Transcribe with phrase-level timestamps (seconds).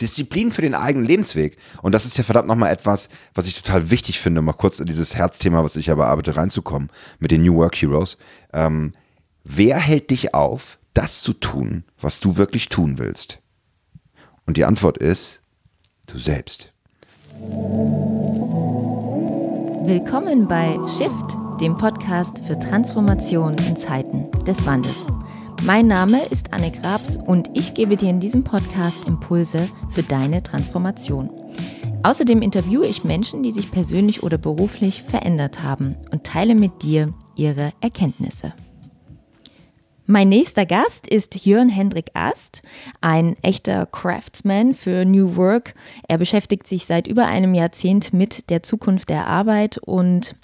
[0.00, 1.56] Disziplin für den eigenen Lebensweg.
[1.82, 4.86] Und das ist ja verdammt nochmal etwas, was ich total wichtig finde, mal kurz in
[4.86, 8.18] dieses Herzthema, was ich ja bearbeite, reinzukommen, mit den New Work Heroes.
[8.52, 8.92] Ähm,
[9.44, 13.40] wer hält dich auf, das zu tun, was du wirklich tun willst?
[14.46, 15.42] Und die Antwort ist,
[16.06, 16.72] du selbst.
[19.84, 25.06] Willkommen bei Shift, dem Podcast für Transformation in Zeiten des Wandels.
[25.62, 30.42] Mein Name ist Anne Grabs und ich gebe dir in diesem Podcast Impulse für deine
[30.42, 31.30] Transformation.
[32.02, 37.12] Außerdem interviewe ich Menschen, die sich persönlich oder beruflich verändert haben und teile mit dir
[37.34, 38.52] ihre Erkenntnisse.
[40.08, 42.62] Mein nächster Gast ist Jörn Hendrik Ast,
[43.00, 45.74] ein echter Craftsman für New Work.
[46.06, 50.36] Er beschäftigt sich seit über einem Jahrzehnt mit der Zukunft der Arbeit und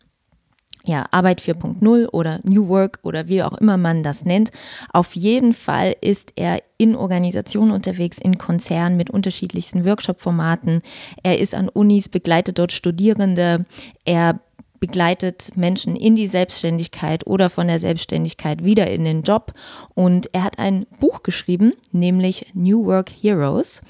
[0.85, 4.51] ja, Arbeit 4.0 oder New Work oder wie auch immer man das nennt.
[4.93, 10.83] Auf jeden Fall ist er in Organisationen unterwegs, in Konzernen mit unterschiedlichsten Workshop-Formaten.
[11.23, 13.67] Er ist an Unis, begleitet dort Studierende.
[14.05, 14.41] Er
[14.83, 19.53] begleitet Menschen in die Selbstständigkeit oder von der Selbstständigkeit wieder in den Job.
[19.95, 23.81] Und er hat ein Buch geschrieben, nämlich New Work Heroes.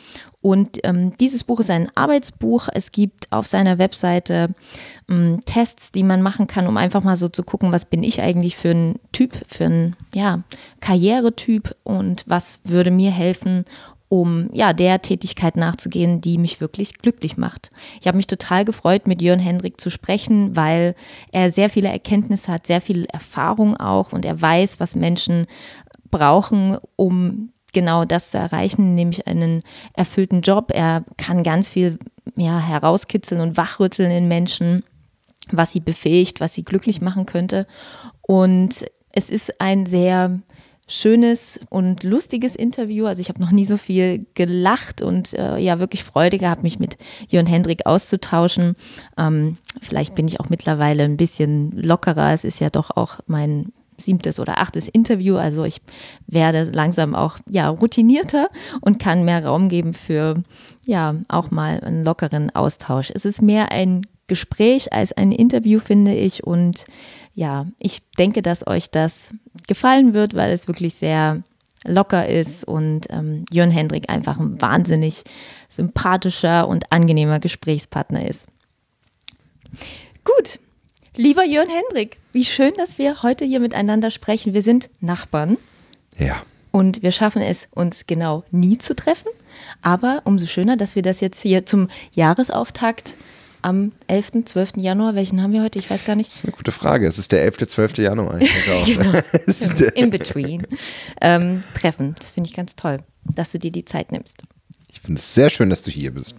[0.42, 2.68] Und ähm, dieses Buch ist ein Arbeitsbuch.
[2.74, 4.50] Es gibt auf seiner Webseite
[5.08, 8.20] ähm, Tests, die man machen kann, um einfach mal so zu gucken, was bin ich
[8.20, 10.42] eigentlich für ein Typ, für ein ja,
[10.80, 13.64] Karrieretyp und was würde mir helfen,
[14.08, 17.70] um ja der Tätigkeit nachzugehen, die mich wirklich glücklich macht.
[18.00, 20.96] Ich habe mich total gefreut, mit Jörn Hendrik zu sprechen, weil
[21.30, 25.46] er sehr viele Erkenntnisse hat, sehr viel Erfahrung auch und er weiß, was Menschen
[26.10, 29.62] brauchen, um genau das zu erreichen, nämlich einen
[29.94, 30.70] erfüllten Job.
[30.72, 31.98] Er kann ganz viel
[32.36, 34.84] ja, herauskitzeln und wachrütteln in Menschen,
[35.50, 37.66] was sie befähigt, was sie glücklich machen könnte.
[38.22, 40.40] Und es ist ein sehr
[40.88, 43.06] schönes und lustiges Interview.
[43.06, 46.78] Also ich habe noch nie so viel gelacht und äh, ja wirklich Freude gehabt, mich
[46.78, 46.98] mit
[47.28, 48.76] Jörn Hendrik auszutauschen.
[49.16, 52.32] Ähm, vielleicht bin ich auch mittlerweile ein bisschen lockerer.
[52.32, 55.36] Es ist ja doch auch mein siebtes oder achtes Interview.
[55.36, 55.80] Also ich
[56.26, 58.48] werde langsam auch ja routinierter
[58.80, 60.42] und kann mehr Raum geben für
[60.84, 63.10] ja auch mal einen lockeren Austausch.
[63.14, 66.44] Es ist mehr ein Gespräch als ein Interview, finde ich.
[66.44, 66.84] Und
[67.34, 69.32] ja, ich denke, dass euch das
[69.66, 71.42] gefallen wird, weil es wirklich sehr
[71.84, 75.24] locker ist und ähm, Jörn Hendrik einfach ein wahnsinnig
[75.68, 78.46] sympathischer und angenehmer Gesprächspartner ist.
[80.24, 80.60] Gut,
[81.16, 84.54] lieber Jörn Hendrik, wie schön, dass wir heute hier miteinander sprechen.
[84.54, 85.58] Wir sind Nachbarn.
[86.18, 86.42] Ja.
[86.70, 89.28] Und wir schaffen es, uns genau nie zu treffen.
[89.82, 93.14] Aber umso schöner, dass wir das jetzt hier zum Jahresauftakt
[93.60, 94.72] am 11., 12.
[94.78, 95.78] Januar, welchen haben wir heute?
[95.78, 96.30] Ich weiß gar nicht.
[96.30, 97.06] Das ist eine gute Frage.
[97.06, 97.98] Es ist der 11., 12.
[97.98, 98.38] Januar.
[98.86, 99.20] Genau.
[99.94, 100.66] In between.
[101.20, 102.16] Ähm, treffen.
[102.18, 104.42] Das finde ich ganz toll, dass du dir die Zeit nimmst.
[104.88, 106.36] Ich finde es sehr schön, dass du hier bist.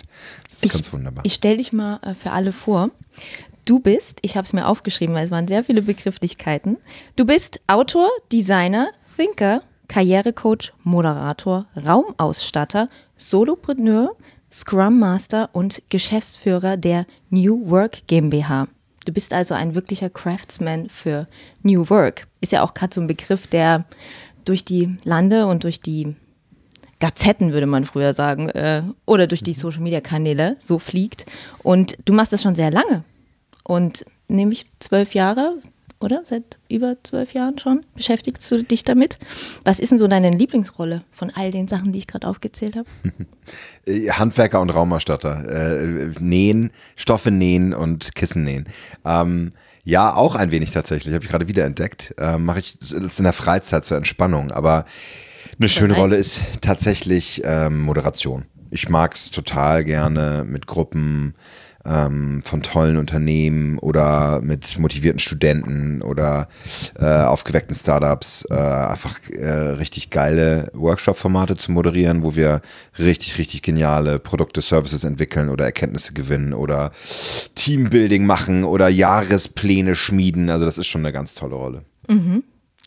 [0.50, 1.26] Das ist ich, ganz wunderbar.
[1.26, 2.92] Ich stelle dich mal äh, für alle vor.
[3.66, 6.78] Du bist, ich habe es mir aufgeschrieben, weil es waren sehr viele Begrifflichkeiten.
[7.16, 14.16] Du bist Autor, Designer, Thinker, Karrierecoach, Moderator, Raumausstatter, Solopreneur,
[14.52, 18.68] Scrum Master und Geschäftsführer der New Work GmbH.
[19.06, 21.28] Du bist also ein wirklicher Craftsman für
[21.62, 22.28] New Work.
[22.42, 23.86] Ist ja auch gerade so ein Begriff, der
[24.46, 26.16] durch die Lande und durch die
[27.00, 29.56] Gazetten, würde man früher sagen, äh, oder durch die mhm.
[29.56, 31.26] Social-Media-Kanäle so fliegt.
[31.62, 33.04] Und du machst das schon sehr lange.
[33.64, 35.58] Und nämlich zwölf Jahre,
[36.04, 36.22] oder?
[36.26, 39.20] Seit über zwölf Jahren schon beschäftigst du dich damit.
[39.64, 42.88] Was ist denn so deine Lieblingsrolle von all den Sachen, die ich gerade aufgezählt habe?
[43.86, 45.82] Äh, Handwerker und Raumerstatter.
[45.82, 48.70] Äh, nähen, Stoffe nähen und Kissen nähen.
[49.04, 49.50] Ähm,
[49.84, 51.14] ja, auch ein wenig tatsächlich.
[51.14, 52.16] Habe ich gerade wieder entdeckt.
[52.18, 54.52] Ähm, Mache ich in der Freizeit zur Entspannung.
[54.52, 54.86] Aber
[55.60, 58.46] eine schöne Rolle ist tatsächlich ähm, Moderation.
[58.72, 61.36] Ich mag es total gerne mit Gruppen
[61.86, 66.48] ähm, von tollen Unternehmen oder mit motivierten Studenten oder
[67.00, 72.62] äh, aufgeweckten Startups äh, einfach äh, richtig geile Workshop-Formate zu moderieren, wo wir
[72.98, 76.92] richtig, richtig geniale Produkte, Services entwickeln oder Erkenntnisse gewinnen oder
[77.56, 80.50] Teambuilding machen oder Jahrespläne schmieden.
[80.50, 81.84] Also das ist schon eine ganz tolle Rolle.
[82.08, 82.44] Mhm.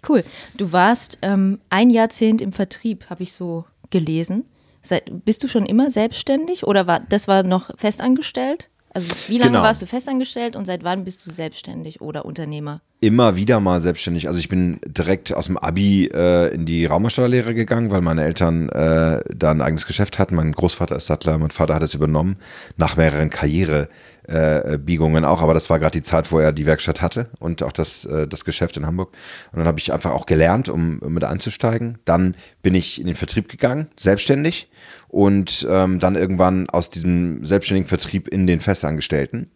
[0.09, 0.25] Cool.
[0.57, 4.45] Du warst ähm, ein Jahrzehnt im Vertrieb, habe ich so gelesen.
[4.83, 8.69] Seit, bist du schon immer selbstständig oder war das war noch festangestellt?
[8.97, 9.63] Also wie lange genau.
[9.63, 12.81] warst du festangestellt und seit wann bist du selbstständig oder Unternehmer?
[13.01, 14.27] immer wieder mal selbstständig.
[14.29, 18.69] Also ich bin direkt aus dem Abi äh, in die Raumausstatterlehre gegangen, weil meine Eltern
[18.71, 20.35] äh, da ein eigenes Geschäft hatten.
[20.35, 22.37] Mein Großvater ist Sattler, mein Vater hat es übernommen,
[22.77, 23.89] nach mehreren Karrierebiegungen
[24.29, 25.43] äh, auch.
[25.43, 28.27] Aber das war gerade die Zeit, wo er die Werkstatt hatte und auch das, äh,
[28.27, 29.13] das Geschäft in Hamburg.
[29.53, 31.99] Und dann habe ich einfach auch gelernt, um, um mit einzusteigen.
[32.05, 34.69] Dann bin ich in den Vertrieb gegangen, selbstständig
[35.09, 39.51] und ähm, dann irgendwann aus diesem selbstständigen Vertrieb in den Festangestellten.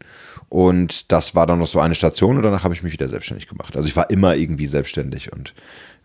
[0.48, 3.46] Und das war dann noch so eine Station und danach habe ich mich wieder selbstständig
[3.46, 3.76] gemacht.
[3.76, 5.54] Also ich war immer irgendwie selbstständig und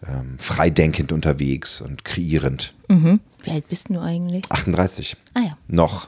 [0.08, 2.76] ähm, freidenkend unterwegs und kreierend.
[2.88, 3.20] Mhm.
[3.44, 4.44] Wie alt bist du eigentlich?
[4.50, 5.18] 38.
[5.34, 5.58] Ah ja.
[5.68, 6.08] Noch.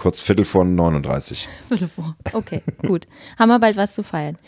[0.00, 1.46] Kurz Viertel vor 39.
[1.68, 2.16] Viertel vor.
[2.32, 3.06] Okay, gut.
[3.38, 4.38] Haben wir bald was zu feiern.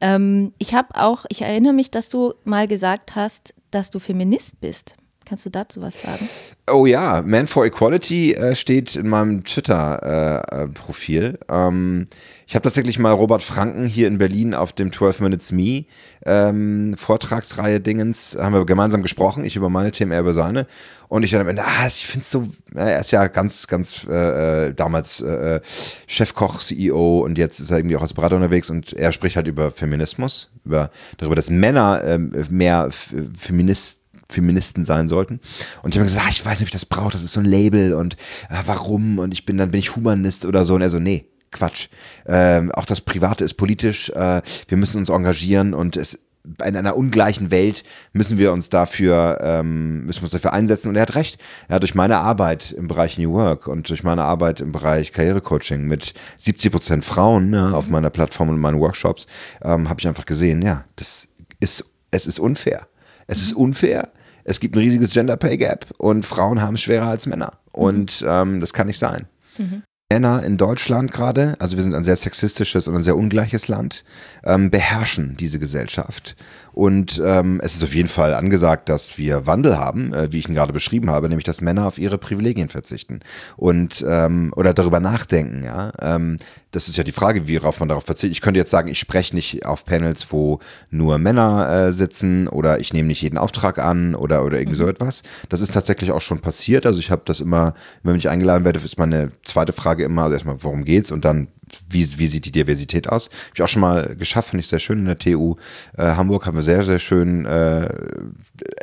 [0.00, 4.60] Ähm, ich habe auch, ich erinnere mich, dass du mal gesagt hast, dass du Feminist
[4.60, 4.94] bist.
[5.30, 6.28] Kannst du dazu was sagen?
[6.68, 11.22] Oh ja, Man for Equality äh, steht in meinem Twitter-Profil.
[11.24, 12.06] Äh, äh ähm,
[12.48, 15.84] ich habe tatsächlich mal Robert Franken hier in Berlin auf dem 12 Minutes Me
[16.26, 20.66] ähm, Vortragsreihe Dingens, haben wir gemeinsam gesprochen, ich über meine Themen, er über seine.
[21.06, 24.08] Und ich dann am Ende, ah, ich finde es so, er ist ja ganz, ganz
[24.10, 25.60] äh, äh damals äh,
[26.08, 29.46] Chefkoch, CEO und jetzt ist er irgendwie auch als Berater unterwegs und er spricht halt
[29.46, 33.99] über Feminismus, über darüber, dass Männer ähm, mehr Feministen
[34.30, 35.40] Feministen sein sollten.
[35.82, 37.40] Und ich habe gesagt, ah, ich weiß nicht, ob ich das brauche, das ist so
[37.40, 38.14] ein Label und
[38.48, 39.18] äh, warum?
[39.18, 40.74] Und ich bin, dann bin ich Humanist oder so.
[40.74, 41.88] Und er so, nee, Quatsch.
[42.26, 44.10] Ähm, auch das Private ist politisch.
[44.10, 46.18] Äh, wir müssen uns engagieren und es
[46.64, 47.84] in einer ungleichen Welt
[48.14, 51.38] müssen wir uns dafür ähm, müssen wir uns dafür einsetzen und er hat recht.
[51.68, 55.86] Ja, durch meine Arbeit im Bereich New Work und durch meine Arbeit im Bereich Karrierecoaching
[55.86, 59.26] mit 70 Prozent Frauen ne, auf meiner Plattform und meinen Workshops
[59.62, 61.28] ähm, habe ich einfach gesehen, ja, das
[61.60, 62.86] ist es ist unfair.
[63.26, 64.08] Es ist unfair
[64.44, 67.52] es gibt ein riesiges Gender Pay Gap und Frauen haben es schwerer als Männer.
[67.72, 69.26] Und ähm, das kann nicht sein.
[69.58, 69.82] Mhm.
[70.12, 74.04] Männer in Deutschland gerade, also wir sind ein sehr sexistisches und ein sehr ungleiches Land,
[74.44, 76.34] ähm, beherrschen diese Gesellschaft.
[76.72, 80.48] Und ähm, es ist auf jeden Fall angesagt, dass wir Wandel haben, äh, wie ich
[80.48, 83.20] ihn gerade beschrieben habe, nämlich dass Männer auf ihre Privilegien verzichten
[83.56, 85.64] und ähm, oder darüber nachdenken.
[85.64, 86.38] Ja, ähm,
[86.70, 88.36] das ist ja die Frage, worauf man darauf verzichtet.
[88.36, 92.78] Ich könnte jetzt sagen, ich spreche nicht auf Panels, wo nur Männer äh, sitzen oder
[92.78, 94.90] ich nehme nicht jeden Auftrag an oder oder irgend so mhm.
[94.90, 95.22] etwas.
[95.48, 96.86] Das ist tatsächlich auch schon passiert.
[96.86, 100.34] Also ich habe das immer, wenn ich eingeladen werde, ist meine zweite Frage immer also
[100.34, 101.48] erstmal, worum geht's und dann
[101.88, 103.26] wie, wie sieht die Diversität aus?
[103.26, 105.56] Habe ich auch schon mal geschafft, finde ich sehr schön in der TU
[105.96, 107.88] äh, Hamburg, haben wir sehr, sehr schön äh,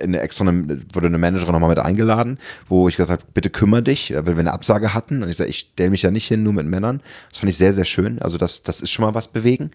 [0.02, 2.38] in der extra eine, wurde eine Managerin nochmal mit eingeladen,
[2.68, 5.24] wo ich gesagt habe, bitte kümmere dich, weil wir eine Absage hatten.
[5.24, 7.02] Und ich sage, ich stelle mich ja nicht hin, nur mit Männern.
[7.30, 8.22] Das fand ich sehr, sehr schön.
[8.22, 9.72] Also das, das ist schon mal was bewegen.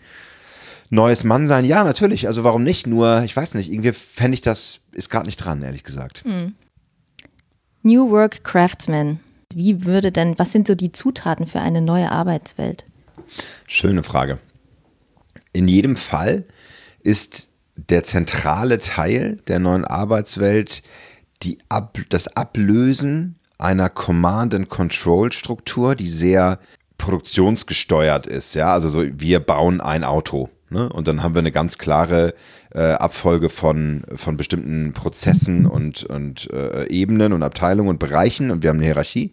[0.90, 2.26] Neues Mann sein, ja, natürlich.
[2.26, 2.86] Also warum nicht?
[2.86, 6.22] Nur, ich weiß nicht, irgendwie fände ich das, ist gerade nicht dran, ehrlich gesagt.
[6.24, 6.54] Hm.
[7.82, 9.20] New Work Craftsman.
[9.54, 12.84] Wie würde denn, was sind so die Zutaten für eine neue Arbeitswelt?
[13.66, 14.38] Schöne Frage.
[15.52, 16.44] In jedem Fall
[17.00, 20.82] ist der zentrale Teil der neuen Arbeitswelt
[21.42, 26.58] die Ab das Ablösen einer Command-and-Control-Struktur, die sehr
[26.98, 28.54] produktionsgesteuert ist.
[28.54, 30.50] Ja, also so, wir bauen ein Auto.
[30.72, 30.88] Ne?
[30.88, 32.34] Und dann haben wir eine ganz klare
[32.74, 38.62] äh, Abfolge von, von bestimmten Prozessen und, und äh, Ebenen und Abteilungen und Bereichen und
[38.62, 39.32] wir haben eine Hierarchie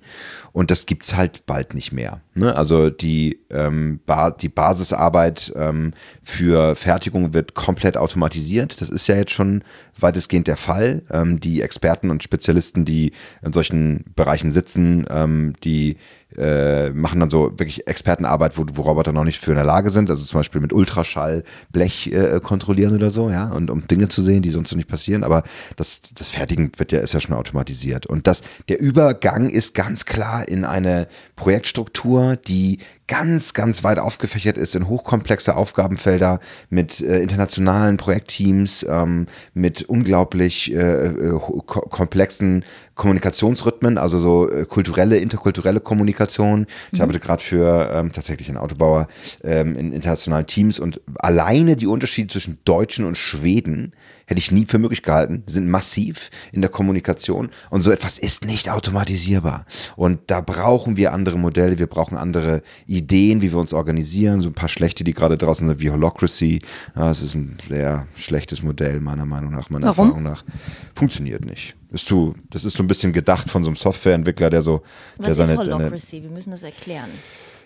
[0.52, 2.22] und das gibt es halt bald nicht mehr.
[2.36, 2.56] Ne?
[2.56, 8.82] Also die, ähm, ba die Basisarbeit ähm, für Fertigung wird komplett automatisiert.
[8.82, 9.64] Das ist ja jetzt schon
[9.98, 11.04] weitestgehend der Fall.
[11.12, 15.96] Ähm, die Experten und Spezialisten, die in solchen Bereichen sitzen, ähm, die
[16.38, 19.90] äh, machen dann so wirklich Expertenarbeit, wo, wo Roboter noch nicht für in der Lage
[19.90, 24.10] sind, also zum Beispiel mit Ultraschall Blech äh, kontrollieren oder so, ja, und um Dinge
[24.10, 25.24] zu sehen, die sonst nicht passieren.
[25.24, 25.44] Aber
[25.76, 28.06] das, das Fertigen wird ja, ist ja schon automatisiert.
[28.06, 32.80] Und das, der Übergang ist ganz klar in eine Projektstruktur, die
[33.10, 36.40] ganz, ganz weit aufgefächert ist in hochkomplexe Aufgabenfelder
[36.70, 39.26] mit äh, internationalen Projektteams, ähm,
[39.56, 42.64] mit unglaublich äh, äh, komplexen
[42.94, 46.68] Kommunikationsrhythmen, also so äh, kulturelle, interkulturelle Kommunikation.
[46.92, 47.04] Ich mhm.
[47.04, 49.08] arbeite gerade für ähm, tatsächlich einen Autobauer
[49.44, 53.94] ähm, in internationalen Teams und alleine die Unterschiede zwischen Deutschen und Schweden
[54.30, 58.46] hätte ich nie für möglich gehalten, sind massiv in der Kommunikation und so etwas ist
[58.46, 59.66] nicht automatisierbar.
[59.96, 64.50] Und da brauchen wir andere Modelle, wir brauchen andere Ideen, wie wir uns organisieren, so
[64.50, 66.62] ein paar schlechte, die gerade draußen sind, wie Holocracy.
[66.94, 70.10] Das ist ein sehr schlechtes Modell, meiner Meinung nach, meiner Warum?
[70.10, 70.46] Erfahrung nach.
[70.94, 71.76] Funktioniert nicht.
[71.92, 74.84] Ist zu, das ist so ein bisschen gedacht von so einem Softwareentwickler, der so.
[75.18, 76.22] Was der seine, ist Holocracy?
[76.22, 77.10] Wir müssen das erklären.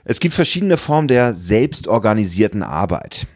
[0.05, 3.27] Es gibt verschiedene Formen der selbstorganisierten Arbeit.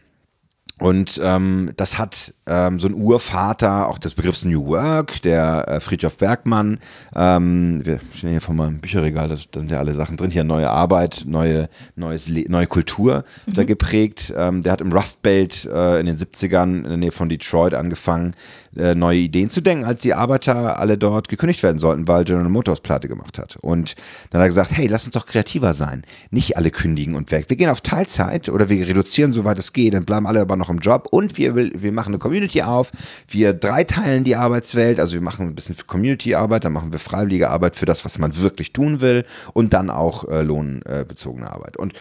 [0.80, 5.80] Und ähm, das hat ähm, so ein Urvater auch des Begriffs New Work, der äh,
[5.80, 6.80] Friedhof Bergmann.
[7.16, 10.32] Ähm, wir stehen hier vor meinem Bücherregal, da sind ja alle Sachen drin.
[10.32, 13.54] Hier neue Arbeit, neue, neues neue Kultur mhm.
[13.54, 14.34] da geprägt.
[14.36, 17.74] Ähm, der hat im Rust Belt äh, in den 70ern in der Nähe von Detroit
[17.74, 18.34] angefangen,
[18.76, 22.50] äh, neue Ideen zu denken, als die Arbeiter alle dort gekündigt werden sollten, weil General
[22.50, 23.58] Motors Platte gemacht hat.
[23.62, 23.96] Und
[24.30, 26.04] dann hat er gesagt, hey, lass uns doch kreativer sein.
[26.32, 27.46] Nicht alle kündigen und weg.
[27.50, 30.70] Wir gehen auf Teilzeit oder wir reduzieren, soweit es geht, dann bleiben alle aber noch
[30.70, 32.92] im Job und wir, wir machen eine Community auf.
[33.28, 37.76] Wir dreiteilen die Arbeitswelt, also wir machen ein bisschen Community-Arbeit, dann machen wir freiwillige Arbeit
[37.76, 41.78] für das, was man wirklich tun will und dann auch äh, lohnbezogene Arbeit.
[41.78, 41.94] Und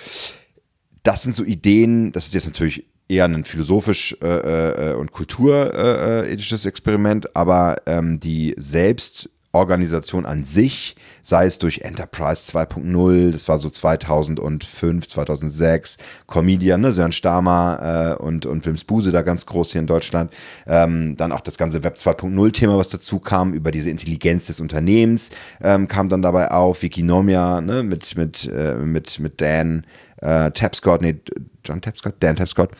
[1.02, 6.64] das sind so Ideen, das ist jetzt natürlich eher ein philosophisch äh, äh, und kulturethisches
[6.64, 8.54] äh, Experiment, aber ähm, die
[9.56, 15.96] Selbstorganisation an sich, sei es durch Enterprise 2.0, das war so 2005, 2006,
[16.26, 20.32] Comedian, ne, Sören Stamer äh, und, und Wilms Buse da ganz groß hier in Deutschland,
[20.66, 24.60] ähm, dann auch das ganze Web 2.0 Thema, was dazu kam, über diese Intelligenz des
[24.60, 25.30] Unternehmens,
[25.62, 29.86] ähm, kam dann dabei auf, Wikinomia, ne, mit, mit, äh, mit, mit Dan,
[30.18, 31.16] äh, Tapscott, nee,
[31.64, 32.70] John Tapscott, Dan Tapscott.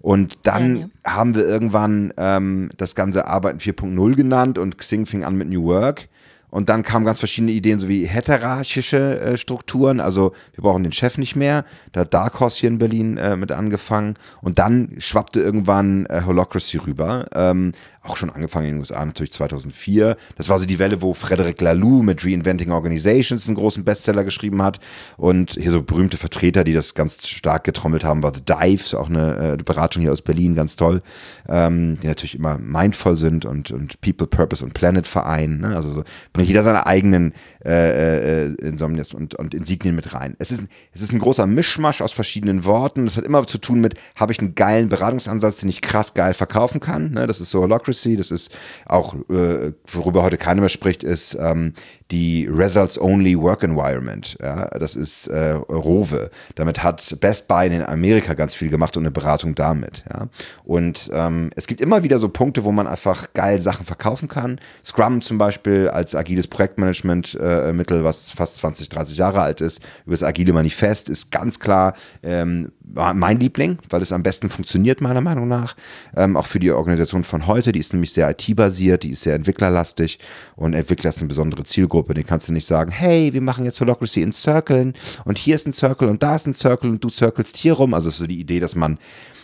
[0.00, 1.16] Und dann ja, ja.
[1.16, 5.64] haben wir irgendwann ähm, das ganze Arbeiten 4.0 genannt und Xing fing an mit New
[5.64, 6.08] Work.
[6.48, 10.00] Und dann kamen ganz verschiedene Ideen, so wie heterarchische äh, Strukturen.
[10.00, 11.64] Also wir brauchen den Chef nicht mehr.
[11.92, 14.14] Da hat Dark Horse hier in Berlin äh, mit angefangen.
[14.40, 17.26] Und dann schwappte irgendwann äh, Holocracy rüber.
[17.34, 17.72] Ähm,
[18.08, 20.16] auch schon angefangen in den USA, natürlich 2004.
[20.36, 24.62] Das war so die Welle, wo Frederic Laloux mit Reinventing Organizations einen großen Bestseller geschrieben
[24.62, 24.78] hat.
[25.16, 29.08] Und hier so berühmte Vertreter, die das ganz stark getrommelt haben, war The Dives, auch
[29.08, 31.02] eine äh, Beratung hier aus Berlin, ganz toll.
[31.48, 35.60] Ähm, die natürlich immer mindful sind und, und People, Purpose und Planet vereinen.
[35.60, 35.76] Ne?
[35.76, 37.32] Also so bringt jeder seine eigenen
[37.64, 40.36] äh, äh, Insomnias und, und Insignien mit rein.
[40.38, 43.06] Es ist, es ist ein großer Mischmasch aus verschiedenen Worten.
[43.06, 46.34] Das hat immer zu tun mit, habe ich einen geilen Beratungsansatz, den ich krass geil
[46.34, 47.10] verkaufen kann.
[47.10, 47.26] Ne?
[47.26, 47.95] Das ist so Holocracy.
[48.16, 48.50] Das ist
[48.86, 51.74] auch, äh, worüber heute keiner mehr spricht, ist ähm,
[52.10, 54.36] die Results Only Work Environment.
[54.40, 54.66] Ja?
[54.78, 56.30] Das ist äh, Rowe.
[56.54, 60.04] Damit hat Best Buy in Amerika ganz viel gemacht und eine Beratung damit.
[60.12, 60.26] Ja?
[60.64, 64.60] Und ähm, es gibt immer wieder so Punkte, wo man einfach geil Sachen verkaufen kann.
[64.84, 70.14] Scrum zum Beispiel als agiles Projektmanagement äh, was fast 20, 30 Jahre alt ist, über
[70.14, 75.20] das Agile Manifest, ist ganz klar ähm, mein Liebling, weil es am besten funktioniert, meiner
[75.20, 75.76] Meinung nach.
[76.16, 79.34] Ähm, auch für die Organisation von heute, die ist nämlich sehr IT-basiert, die ist sehr
[79.34, 80.18] entwicklerlastig
[80.54, 81.95] und Entwickler ist eine besondere Zielgruppe.
[82.02, 85.66] Den kannst du nicht sagen, hey, wir machen jetzt Holocracy in Circlen und hier ist
[85.66, 87.94] ein Circle und da ist ein Circle und du circlest hier rum.
[87.94, 88.98] Also ist so die Idee, dass man,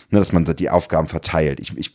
[0.09, 1.59] ne, dass man die Aufgaben verteilt.
[1.59, 1.93] Ich, ich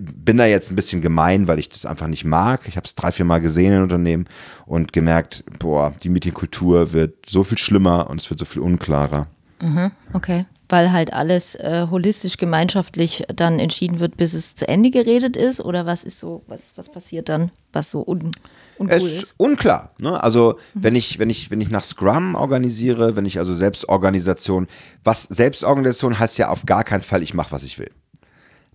[0.00, 2.62] bin da jetzt ein bisschen gemein, weil ich das einfach nicht mag.
[2.68, 4.26] Ich habe es drei, vier Mal gesehen in Unternehmen
[4.66, 9.26] und gemerkt, boah, die Medienkultur wird so viel schlimmer und es wird so viel unklarer.
[9.60, 10.46] Mhm, okay.
[10.70, 15.60] Weil halt alles äh, holistisch, gemeinschaftlich dann entschieden wird, bis es zu Ende geredet ist?
[15.60, 18.30] Oder was ist so, was, was passiert dann, was so un,
[18.78, 19.34] uncool es ist?
[19.36, 19.90] Unklar.
[19.98, 20.22] Ne?
[20.22, 20.84] Also mhm.
[20.84, 24.68] wenn ich, wenn ich, wenn ich nach Scrum organisiere, wenn ich also Selbstorganisation,
[25.04, 27.90] was Selbstorganisation heißt ja auf gar keinen Fall, ich mache, was ich will.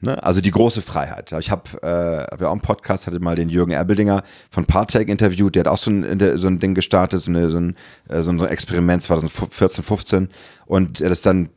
[0.01, 0.21] Ne?
[0.21, 1.31] Also die große Freiheit.
[1.39, 5.07] Ich habe äh, hab ja auch einen Podcast, hatte mal den Jürgen Erbeldinger von Partech
[5.07, 7.75] interviewt, der hat auch so ein, so ein Ding gestartet, so, eine, so, ein,
[8.09, 10.29] äh, so ein Experiment 2014, 15
[10.65, 11.49] und er ist dann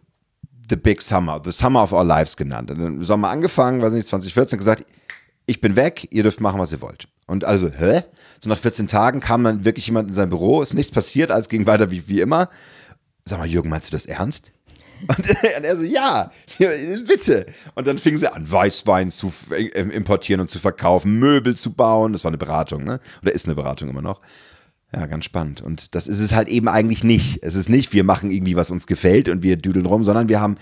[0.69, 2.71] The Big Summer, The Summer of Our Lives genannt.
[2.71, 4.85] Und Im Sommer angefangen, weiß nicht, 2014 gesagt,
[5.47, 7.09] ich bin weg, ihr dürft machen, was ihr wollt.
[7.27, 8.03] Und also, hä?
[8.41, 11.49] So nach 14 Tagen kam dann wirklich jemand in sein Büro, ist nichts passiert, alles
[11.49, 12.49] ging weiter wie, wie immer.
[13.25, 14.53] Sag mal, Jürgen, meinst du das ernst?
[15.09, 17.47] Und, er so, ja, bitte.
[17.75, 22.13] Und dann fingen sie an, Weißwein zu äh, importieren und zu verkaufen, Möbel zu bauen.
[22.13, 22.99] Das war eine Beratung, ne?
[23.23, 24.21] Oder ist eine Beratung immer noch.
[24.91, 25.61] Ja, ganz spannend.
[25.61, 27.41] Und das ist es halt eben eigentlich nicht.
[27.43, 30.41] Es ist nicht, wir machen irgendwie, was uns gefällt und wir düdeln rum, sondern wir
[30.41, 30.57] haben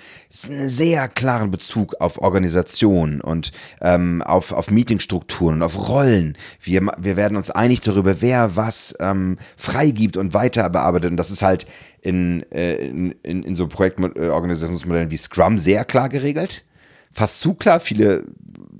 [0.48, 6.36] einen sehr klaren Bezug auf Organisation und ähm, auf, auf Meetingstrukturen und auf Rollen.
[6.60, 11.12] Wir, wir werden uns einig darüber, wer was ähm, freigibt und weiter bearbeitet.
[11.12, 11.64] Und das ist halt
[12.00, 16.64] in, äh, in, in, in so Projektorganisationsmodellen wie Scrum sehr klar geregelt.
[17.12, 17.78] Fast zu klar.
[17.78, 18.24] Viele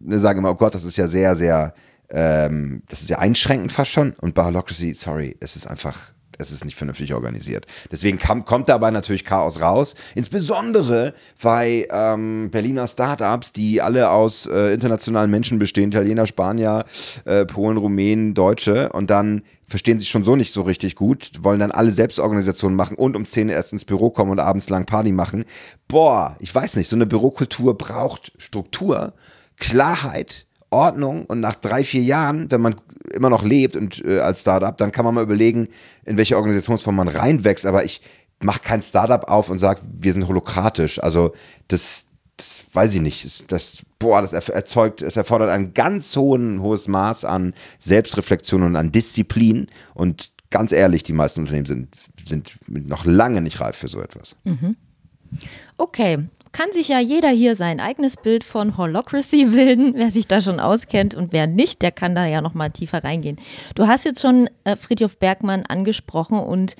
[0.03, 1.73] ne, sagen immer, oh Gott, das ist ja sehr, sehr
[2.10, 4.14] ähm, das ist ja einschränkend fast schon.
[4.20, 7.66] Und bei Holocracy, sorry, es ist einfach es ist nicht vernünftig organisiert.
[7.90, 9.94] Deswegen kam, kommt dabei natürlich Chaos raus.
[10.14, 16.84] Insbesondere bei ähm, Berliner Startups, die alle aus äh, internationalen Menschen bestehen, Italiener, Spanier,
[17.25, 18.90] äh, Polen, Rumänen, Deutsche.
[18.90, 22.96] Und dann verstehen sich schon so nicht so richtig gut, wollen dann alle Selbstorganisationen machen
[22.96, 25.44] und um 10 erst ins Büro kommen und abends lang Party machen.
[25.88, 29.14] Boah, ich weiß nicht, so eine Bürokultur braucht Struktur,
[29.56, 30.46] Klarheit,
[30.76, 32.76] Ordnung und nach drei, vier Jahren, wenn man
[33.12, 35.68] immer noch lebt und äh, als Startup, dann kann man mal überlegen,
[36.04, 37.64] in welche Organisationsform man reinwächst.
[37.66, 38.02] Aber ich
[38.42, 41.02] mache kein Startup auf und sage, wir sind holokratisch.
[41.02, 41.33] Also
[41.68, 42.04] das,
[42.37, 47.25] das weiß ich nicht, das, boah, das erzeugt, es erfordert ein ganz hohen, hohes Maß
[47.25, 49.68] an Selbstreflexion und an Disziplin.
[49.95, 54.37] Und ganz ehrlich, die meisten Unternehmen sind, sind noch lange nicht reif für so etwas.
[54.45, 54.76] Mhm.
[55.78, 60.41] Okay, kann sich ja jeder hier sein eigenes Bild von Holocracy bilden, wer sich da
[60.41, 63.38] schon auskennt und wer nicht, der kann da ja noch mal tiefer reingehen.
[63.75, 66.76] Du hast jetzt schon äh, Friedhof Bergmann angesprochen und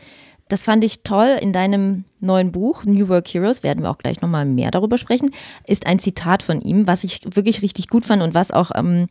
[0.49, 4.21] das fand ich toll in deinem neuen Buch New Work Heroes, werden wir auch gleich
[4.21, 5.31] nochmal mehr darüber sprechen,
[5.67, 9.09] ist ein Zitat von ihm, was ich wirklich richtig gut fand und was auch ähm,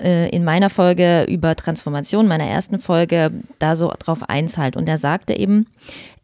[0.00, 4.76] äh, in meiner Folge über Transformation, meiner ersten Folge, da so drauf einzahlt.
[4.76, 5.66] Und er sagte eben,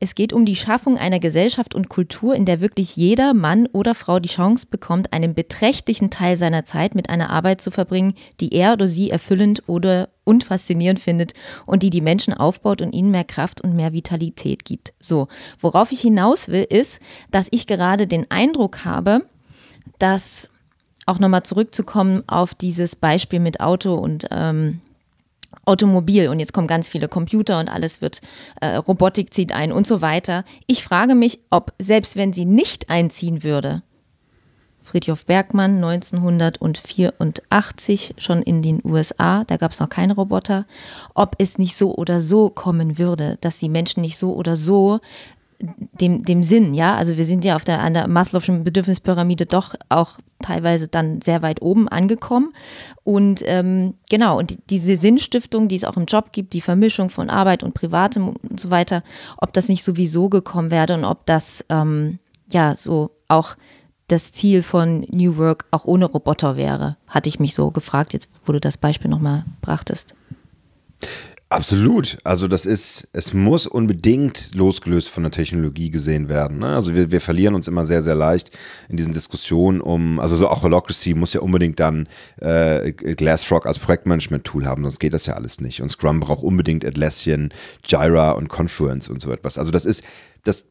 [0.01, 3.95] es geht um die Schaffung einer Gesellschaft und Kultur, in der wirklich jeder Mann oder
[3.95, 8.55] Frau die Chance bekommt, einen beträchtlichen Teil seiner Zeit mit einer Arbeit zu verbringen, die
[8.55, 11.35] er oder sie erfüllend oder und faszinierend findet
[11.67, 14.93] und die die Menschen aufbaut und ihnen mehr Kraft und mehr Vitalität gibt.
[14.99, 15.29] So,
[15.61, 19.23] worauf ich hinaus will, ist, dass ich gerade den Eindruck habe,
[19.99, 20.51] dass
[21.07, 24.81] auch nochmal zurückzukommen auf dieses Beispiel mit Auto und ähm,
[25.65, 28.21] Automobil und jetzt kommen ganz viele Computer und alles wird,
[28.61, 30.45] äh, Robotik zieht ein und so weiter.
[30.67, 33.83] Ich frage mich, ob selbst wenn sie nicht einziehen würde,
[34.83, 40.67] Friedhof Bergmann 1984 schon in den USA, da gab es noch keine Roboter,
[41.15, 44.99] ob es nicht so oder so kommen würde, dass die Menschen nicht so oder so
[45.59, 46.97] dem, dem Sinn, ja.
[46.97, 51.43] Also wir sind ja auf der, an der Maslow'schen Bedürfnispyramide doch auch teilweise dann sehr
[51.43, 52.53] weit oben angekommen.
[53.05, 57.11] Und ähm, genau, und die, diese Sinnstiftung, die es auch im Job gibt, die Vermischung
[57.11, 59.03] von Arbeit und Privatem und so weiter,
[59.37, 62.19] ob das nicht sowieso gekommen wäre und ob das ähm,
[62.51, 63.57] ja so auch
[64.09, 68.29] das Ziel von New Work auch ohne Roboter wäre, hatte ich mich so gefragt, jetzt
[68.45, 70.15] wo du das Beispiel nochmal brachtest.
[71.53, 72.17] Absolut.
[72.25, 76.59] Also das ist, es muss unbedingt losgelöst von der Technologie gesehen werden.
[76.59, 76.67] Ne?
[76.67, 78.51] Also wir, wir verlieren uns immer sehr, sehr leicht
[78.89, 82.09] in diesen Diskussionen um, also so auch Holocracy muss ja unbedingt dann
[82.41, 85.83] äh, Glassfrog als Projektmanagement-Tool haben, sonst geht das ja alles nicht.
[85.83, 87.51] Und Scrum braucht unbedingt Atlassian,
[87.85, 89.59] Jira und Confluence und so etwas.
[89.59, 90.03] Also das ist,
[90.45, 90.65] das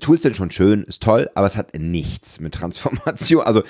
[0.00, 3.42] Tools sind schon schön, ist toll, aber es hat nichts mit Transformation.
[3.42, 3.62] Also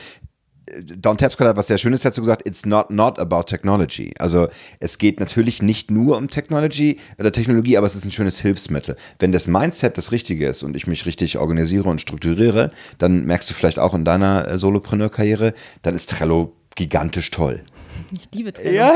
[0.80, 4.12] Don Tapscott hat was sehr Schönes dazu gesagt, it's not not about technology.
[4.18, 4.48] Also
[4.80, 8.96] es geht natürlich nicht nur um Technology oder Technologie, aber es ist ein schönes Hilfsmittel.
[9.18, 13.48] Wenn das Mindset das Richtige ist und ich mich richtig organisiere und strukturiere, dann merkst
[13.48, 17.62] du vielleicht auch in deiner äh, Solopreneur-Karriere, dann ist Trello gigantisch toll.
[18.12, 18.74] Ich liebe Trello.
[18.74, 18.92] Ja,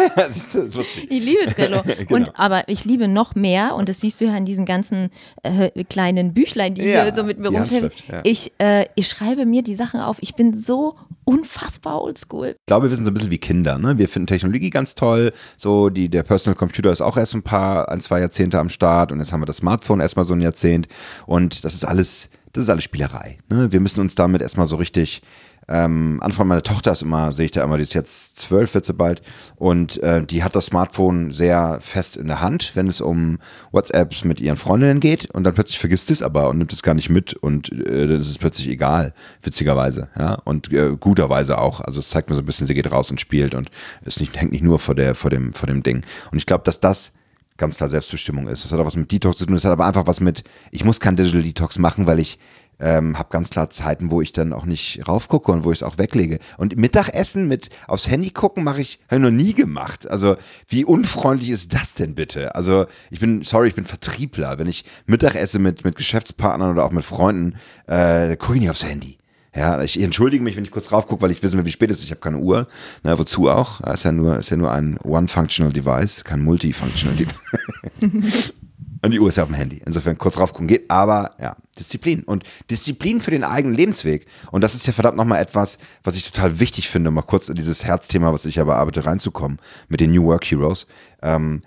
[1.09, 1.83] ich liebe Trello.
[1.99, 2.15] genau.
[2.15, 5.11] Und aber ich liebe noch mehr, und das siehst du ja in diesen ganzen
[5.43, 7.91] äh, kleinen Büchlein, die ja, hier so mit mir rumschreiben.
[8.11, 8.21] Ja.
[8.25, 10.19] Ich, äh, ich schreibe mir die Sachen auf.
[10.21, 12.57] Ich bin so unfassbar oldschool.
[12.59, 13.79] Ich glaube, wir sind so ein bisschen wie Kinder.
[13.79, 13.99] Ne?
[13.99, 15.33] Wir finden Technologie ganz toll.
[15.57, 19.13] So, die, der Personal Computer ist auch erst ein paar, ein, zwei Jahrzehnte am Start
[19.13, 20.89] und jetzt haben wir das Smartphone erstmal so ein Jahrzehnt.
[21.27, 23.39] Und das ist alles, das ist alles Spielerei.
[23.49, 23.71] Ne?
[23.71, 25.23] Wir müssen uns damit erstmal so richtig
[25.71, 28.85] ähm, Anfang meiner Tochter ist immer, sehe ich da immer, die ist jetzt zwölf, wird
[28.85, 29.23] sie bald.
[29.55, 33.39] Und äh, die hat das Smartphone sehr fest in der Hand, wenn es um
[33.71, 35.31] WhatsApps mit ihren Freundinnen geht.
[35.31, 37.35] Und dann plötzlich vergisst es aber und nimmt es gar nicht mit.
[37.35, 40.09] Und äh, das ist plötzlich egal, witzigerweise.
[40.19, 40.35] Ja?
[40.45, 41.81] Und äh, guterweise auch.
[41.81, 43.71] Also es zeigt mir so ein bisschen, sie geht raus und spielt und
[44.05, 46.05] es nicht, hängt nicht nur vor, der, vor, dem, vor dem Ding.
[46.33, 47.13] Und ich glaube, dass das
[47.61, 48.65] ganz klar Selbstbestimmung ist.
[48.65, 49.55] Das hat auch was mit Detox zu tun.
[49.55, 52.39] Das hat aber einfach was mit, ich muss kein Digital Detox machen, weil ich
[52.81, 55.83] ähm, habe ganz klar Zeiten, wo ich dann auch nicht raufgucke und wo ich es
[55.83, 56.39] auch weglege.
[56.57, 60.11] Und Mittagessen mit aufs Handy gucken mache ich, habe ich noch nie gemacht.
[60.11, 60.37] Also
[60.69, 62.55] wie unfreundlich ist das denn bitte?
[62.55, 64.59] Also ich bin, sorry, ich bin Vertriebler.
[64.59, 67.55] Wenn ich Mittag esse mit, mit Geschäftspartnern oder auch mit Freunden,
[67.87, 69.19] äh, gucke ich nicht aufs Handy.
[69.55, 71.91] Ja, ich entschuldige mich, wenn ich kurz drauf gucke, weil ich wissen will, wie spät
[71.91, 72.05] es ist.
[72.05, 72.69] Ich habe keine Uhr.
[73.03, 73.81] Na, wozu auch?
[73.81, 78.53] Ist ja nur, ist ja nur ein One-Functional Device, kein Multifunctional Device.
[79.03, 79.83] Und die Uhr ist ja auf dem Handy.
[79.87, 80.91] Insofern kurz drauf gucken geht.
[80.91, 82.23] Aber ja, Disziplin.
[82.23, 84.27] Und Disziplin für den eigenen Lebensweg.
[84.51, 87.49] Und das ist ja verdammt nochmal etwas, was ich total wichtig finde, um mal kurz
[87.49, 89.59] in dieses Herzthema, was ich ja bearbeite, reinzukommen,
[89.89, 90.87] mit den New Work Heroes.
[91.23, 91.63] Ähm,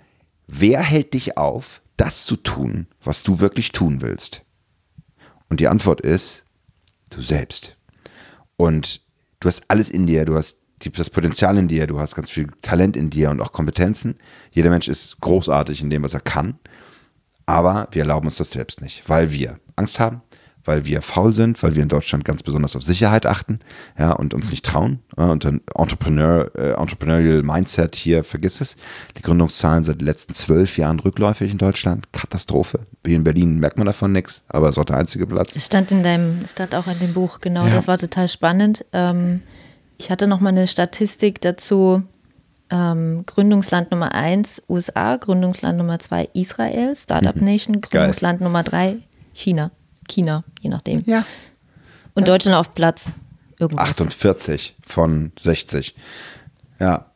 [0.46, 4.42] wer hält dich auf, das zu tun, was du wirklich tun willst?
[5.48, 6.44] Und die Antwort ist,
[7.10, 7.76] du selbst.
[8.56, 9.00] Und
[9.40, 10.24] du hast alles in dir.
[10.24, 13.52] Du hast das Potenzial in dir, du hast ganz viel Talent in dir und auch
[13.52, 14.16] Kompetenzen.
[14.50, 16.58] Jeder Mensch ist großartig in dem, was er kann.
[17.46, 20.22] Aber wir erlauben uns das selbst nicht, weil wir Angst haben,
[20.64, 23.58] weil wir faul sind, weil wir in Deutschland ganz besonders auf Sicherheit achten
[23.98, 25.00] ja, und uns nicht trauen.
[25.16, 28.76] Und ein Entrepreneur, äh, Entrepreneurial Mindset hier, vergiss es.
[29.18, 32.10] Die Gründungszahlen seit den letzten zwölf Jahren rückläufig in Deutschland.
[32.12, 32.80] Katastrophe.
[33.04, 35.52] Hier in Berlin merkt man davon nichts, aber es ist auch der einzige Platz.
[35.52, 37.66] Das stand in deinem, stand auch in dem Buch, genau.
[37.66, 37.74] Ja.
[37.74, 38.86] Das war total spannend.
[38.92, 39.42] Ähm,
[39.98, 42.02] ich hatte noch mal eine Statistik dazu
[42.70, 47.44] ähm, Gründungsland Nummer 1 USA, Gründungsland Nummer 2 Israel, Startup mhm.
[47.44, 48.48] Nation, Gründungsland Geil.
[48.48, 48.96] Nummer 3
[49.32, 49.70] China.
[50.08, 51.02] China, je nachdem.
[51.06, 51.24] Ja.
[52.14, 52.34] Und ja.
[52.34, 53.12] Deutschland auf Platz
[53.58, 53.90] Irgendwas.
[53.90, 55.94] 48 von 60.
[56.80, 57.10] Ja.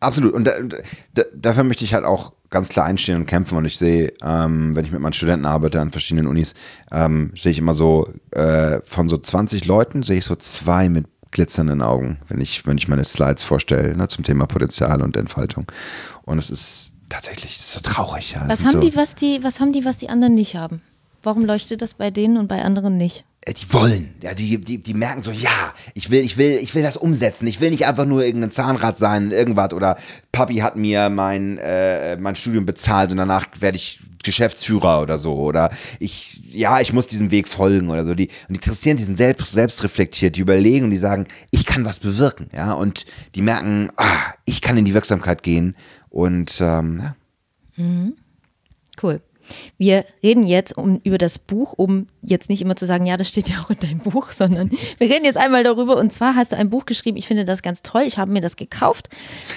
[0.00, 0.32] Absolut.
[0.32, 0.52] Und da,
[1.14, 3.58] da, dafür möchte ich halt auch ganz klar einstehen und kämpfen.
[3.58, 6.54] Und ich sehe, ähm, wenn ich mit meinen Studenten arbeite an verschiedenen Unis,
[6.90, 11.06] ähm, sehe ich immer so, äh, von so 20 Leuten sehe ich so zwei mit
[11.30, 15.70] glitzernden Augen, wenn ich, wenn ich meine Slides vorstelle ne, zum Thema Potenzial und Entfaltung.
[16.24, 18.32] Und es ist tatsächlich so traurig.
[18.32, 18.48] Ja.
[18.48, 20.82] Was haben so, die, was die, was haben die, was die anderen nicht haben?
[21.22, 23.24] Warum leuchtet das bei denen und bei anderen nicht?
[23.48, 26.74] äh, die wollen, ja, die, die, die merken so, ja, ich will, ich will, ich
[26.74, 27.46] will das umsetzen.
[27.46, 29.96] Ich will nicht einfach nur irgendein Zahnrad sein, irgendwas oder
[30.32, 35.34] Papi hat mir mein, äh, mein Studium bezahlt und danach werde ich Geschäftsführer oder so
[35.34, 38.14] oder ich, ja, ich muss diesem Weg folgen oder so.
[38.14, 41.66] Die, und die interessieren, die sind selbst, selbst reflektiert, die überlegen und die sagen, ich
[41.66, 45.76] kann was bewirken, ja, und die merken, ah, ich kann in die Wirksamkeit gehen
[46.08, 47.14] und ähm, ja.
[49.00, 49.20] Cool.
[49.76, 53.28] Wir reden jetzt um, über das Buch, um jetzt nicht immer zu sagen, ja, das
[53.28, 55.96] steht ja auch in deinem Buch, sondern wir reden jetzt einmal darüber.
[55.96, 58.02] Und zwar hast du ein Buch geschrieben, ich finde das ganz toll.
[58.02, 59.08] Ich habe mir das gekauft,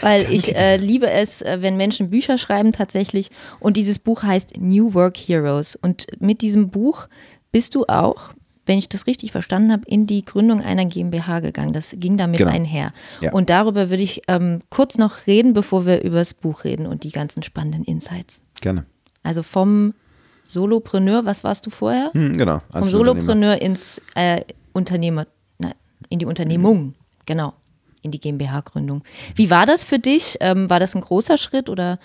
[0.01, 3.30] weil ich äh, liebe es, äh, wenn Menschen Bücher schreiben tatsächlich.
[3.60, 5.75] Und dieses Buch heißt New Work Heroes.
[5.75, 7.08] Und mit diesem Buch
[7.51, 8.34] bist du auch,
[8.67, 11.73] wenn ich das richtig verstanden habe, in die Gründung einer GmbH gegangen.
[11.73, 12.51] Das ging damit Genau.
[12.51, 12.93] einher.
[13.19, 13.34] Ja.
[13.34, 17.04] Und darüber würde ich ähm, kurz noch reden, bevor wir über das Buch reden und
[17.04, 18.41] die ganzen spannenden Insights.
[18.62, 18.86] Gerne.
[19.24, 19.94] Also vom
[20.44, 22.12] Solopreneur, was warst du vorher?
[22.14, 22.62] Hm, genau.
[22.72, 22.84] Vom.
[22.84, 24.42] Solopreneur ins äh,
[24.74, 25.28] Unternehmer,
[25.60, 25.72] na,
[26.10, 27.54] in die Unternehmung, genau,
[28.02, 29.04] in die GmbH-Gründung.
[29.36, 30.38] Wie war das für dich?
[30.40, 32.00] Ähm, war das ein großer Schritt oder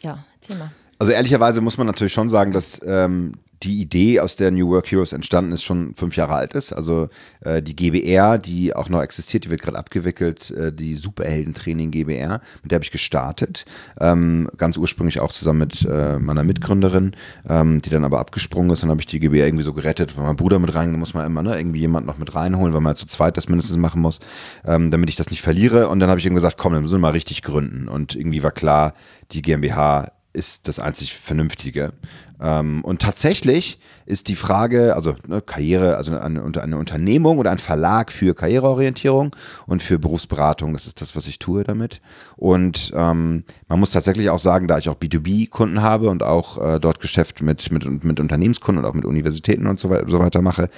[0.00, 0.70] ja, erzähl mal.
[0.98, 4.90] Also ehrlicherweise muss man natürlich schon sagen, dass ähm, die Idee, aus der New Work
[4.90, 6.72] Heroes entstanden ist, schon fünf Jahre alt ist.
[6.72, 7.08] Also
[7.40, 12.40] äh, die GBR, die auch noch existiert, die wird gerade abgewickelt, äh, die Superheldentraining GBR,
[12.62, 13.64] mit der habe ich gestartet.
[14.00, 17.12] Ähm, ganz ursprünglich auch zusammen mit äh, meiner Mitgründerin,
[17.48, 18.82] ähm, die dann aber abgesprungen ist.
[18.82, 21.26] Dann habe ich die GBR irgendwie so gerettet, weil mein Bruder mit rein, muss man
[21.26, 24.02] immer ne, irgendwie jemand noch mit reinholen, weil man halt zu zweit das mindestens machen
[24.02, 24.20] muss,
[24.64, 25.88] ähm, damit ich das nicht verliere.
[25.88, 27.88] Und dann habe ich irgendwie gesagt, komm, dann müssen wir mal richtig gründen.
[27.88, 28.94] Und irgendwie war klar,
[29.30, 31.92] die GmbH ist das einzig Vernünftige.
[32.40, 37.58] Ähm, und tatsächlich ist die Frage, also ne, Karriere, also eine, eine Unternehmung oder ein
[37.58, 42.00] Verlag für Karriereorientierung und für Berufsberatung, das ist das, was ich tue damit.
[42.36, 46.80] Und ähm, man muss tatsächlich auch sagen, da ich auch B2B-Kunden habe und auch äh,
[46.80, 50.42] dort Geschäft mit, mit, mit Unternehmenskunden und auch mit Universitäten und so, wei so weiter
[50.42, 50.68] mache,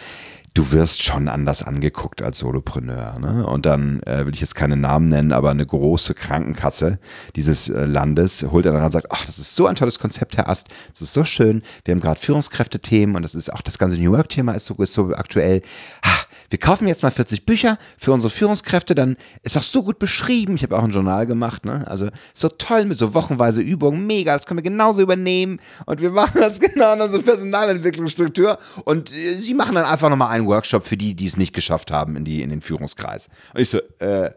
[0.55, 3.19] du wirst schon anders angeguckt als Solopreneur.
[3.19, 3.45] Ne?
[3.45, 6.99] Und dann äh, will ich jetzt keine Namen nennen, aber eine große Krankenkasse
[7.35, 10.37] dieses äh, Landes holt dann ran und sagt, ach, das ist so ein tolles Konzept,
[10.37, 13.79] Herr Ast, das ist so schön, wir haben gerade Führungskräftethemen und das ist auch das
[13.79, 15.63] ganze New Work-Thema ist so, ist so aktuell.
[16.05, 19.99] Ha, wir kaufen jetzt mal 40 Bücher für unsere Führungskräfte, dann ist auch so gut
[19.99, 20.57] beschrieben.
[20.57, 21.85] Ich habe auch ein Journal gemacht, ne?
[21.87, 26.11] Also so toll mit so wochenweise Übungen, mega, das können wir genauso übernehmen und wir
[26.11, 30.87] machen das genau in unserer Personalentwicklungsstruktur und äh, sie machen dann einfach nochmal einen Workshop
[30.87, 33.29] für die, die es nicht geschafft haben in, die, in den Führungskreis.
[33.53, 34.31] Und ich so, äh,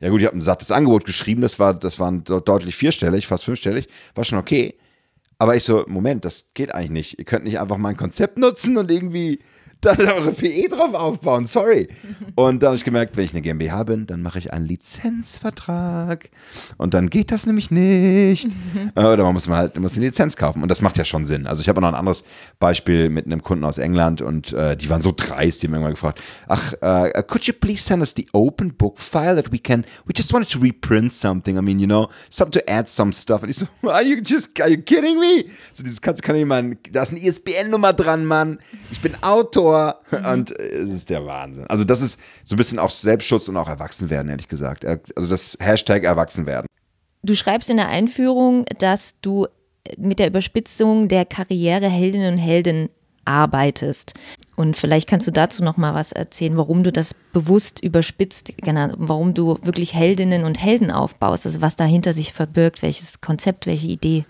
[0.00, 3.26] ja gut, ich habe ein sattes Angebot geschrieben, das war, das waren de- deutlich vierstellig,
[3.26, 4.74] fast fünfstellig, war schon okay.
[5.38, 7.18] Aber ich so, Moment, das geht eigentlich nicht.
[7.18, 9.40] Ihr könnt nicht einfach mein Konzept nutzen und irgendwie
[9.82, 11.46] dann eure PE drauf aufbauen.
[11.46, 11.88] Sorry.
[12.34, 16.30] Und dann habe ich gemerkt, wenn ich eine GmbH bin, dann mache ich einen Lizenzvertrag.
[16.78, 18.48] Und dann geht das nämlich nicht.
[18.94, 20.62] Äh, Oder man muss mal halt muss eine Lizenz kaufen.
[20.62, 21.46] Und das macht ja schon Sinn.
[21.46, 22.24] Also ich habe noch ein anderes
[22.58, 25.94] Beispiel mit einem Kunden aus England und äh, die waren so dreist, die haben irgendwann
[25.94, 29.84] gefragt, ach, äh, could you please send us the open book file that we can,
[30.06, 31.58] we just wanted to reprint something.
[31.58, 33.42] I mean, you know, something to add some stuff.
[33.42, 35.44] Und ich so, are you just, are you kidding me?
[35.74, 38.58] So dieses kannst du kann ich mal, da ist eine ISBN-Nummer dran, Mann.
[38.90, 39.71] Ich bin Autor.
[40.32, 41.66] Und äh, es ist der Wahnsinn.
[41.68, 44.84] Also das ist so ein bisschen auch Selbstschutz und auch Erwachsenwerden, ehrlich gesagt.
[44.84, 46.66] Also das Hashtag Erwachsenwerden.
[47.22, 49.46] Du schreibst in der Einführung, dass du
[49.96, 52.88] mit der Überspitzung der Karriere Heldinnen und Helden
[53.24, 54.14] arbeitest.
[54.56, 58.92] Und vielleicht kannst du dazu noch mal was erzählen, warum du das bewusst überspitzt, genau,
[58.96, 63.88] warum du wirklich Heldinnen und Helden aufbaust, also was dahinter sich verbirgt, welches Konzept, welche
[63.88, 64.24] Idee.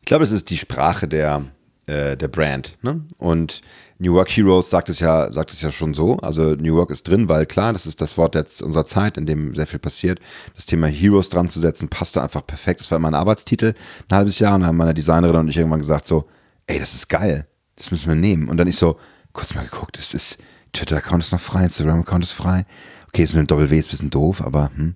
[0.00, 1.44] Ich glaube, es ist die Sprache der,
[1.86, 2.76] äh, der Brand.
[2.82, 3.04] Ne?
[3.18, 3.62] Und
[3.98, 6.16] New Work Heroes sagt es ja, sagt es ja schon so.
[6.18, 9.26] Also New Work ist drin, weil klar, das ist das Wort jetzt unserer Zeit, in
[9.26, 10.20] dem sehr viel passiert.
[10.54, 12.80] Das Thema Heroes dran zu setzen, passte einfach perfekt.
[12.80, 13.74] Das war mein Arbeitstitel
[14.08, 16.26] ein halbes Jahr und dann haben meine Designerin und ich irgendwann gesagt so,
[16.66, 18.48] ey, das ist geil, das müssen wir nehmen.
[18.48, 18.96] Und dann ich so,
[19.32, 20.38] kurz mal geguckt, das ist,
[20.72, 22.66] Twitter-Account ist noch frei, Instagram-Account ist frei.
[23.08, 24.94] Okay, das mit dem Doppel-W ist ein bisschen doof, aber hm.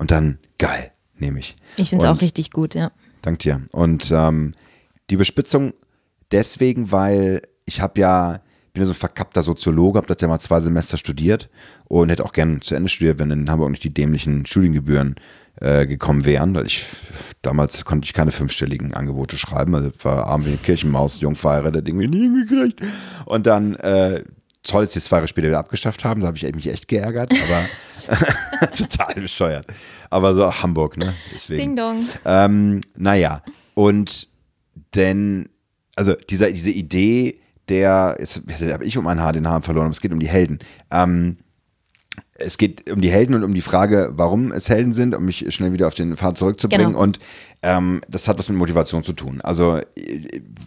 [0.00, 1.56] Und dann, geil, nehme ich.
[1.76, 2.90] Ich finde es auch richtig gut, ja.
[3.20, 3.60] Dank dir.
[3.70, 4.54] Und ähm,
[5.10, 5.74] die Bespitzung
[6.32, 8.40] deswegen, weil ich habe ja,
[8.72, 11.48] bin ja so ein verkappter Soziologe, habe das ja mal zwei Semester studiert
[11.88, 15.14] und hätte auch gern zu Ende studiert, wenn in Hamburg nicht die dämlichen Studiengebühren
[15.60, 16.54] äh, gekommen wären.
[16.54, 16.86] Weil ich
[17.42, 19.74] damals konnte ich keine fünfstelligen Angebote schreiben.
[19.74, 22.80] Also war arm wie eine Kirchenmaus, jung verheiratet, irgendwie nie hingekriegt.
[23.24, 24.24] Und dann äh,
[24.62, 26.20] Zoll sie zwei Jahre später wieder abgeschafft haben.
[26.20, 29.66] Da habe ich mich echt geärgert, aber total bescheuert.
[30.10, 31.14] Aber so Hamburg, ne?
[31.32, 31.60] Deswegen.
[31.60, 32.06] Ding dong.
[32.26, 33.42] Ähm, naja,
[33.74, 34.28] und
[34.94, 35.48] denn,
[35.96, 39.94] also dieser, diese Idee der, jetzt habe ich um ein Haar den Haaren verloren, aber
[39.94, 40.58] es geht um die Helden.
[40.90, 41.38] Ähm,
[42.34, 45.46] es geht um die Helden und um die Frage, warum es Helden sind, um mich
[45.54, 46.88] schnell wieder auf den Pfad zurückzubringen.
[46.88, 47.00] Genau.
[47.00, 47.18] Und
[47.62, 49.40] ähm, das hat was mit Motivation zu tun.
[49.42, 49.80] Also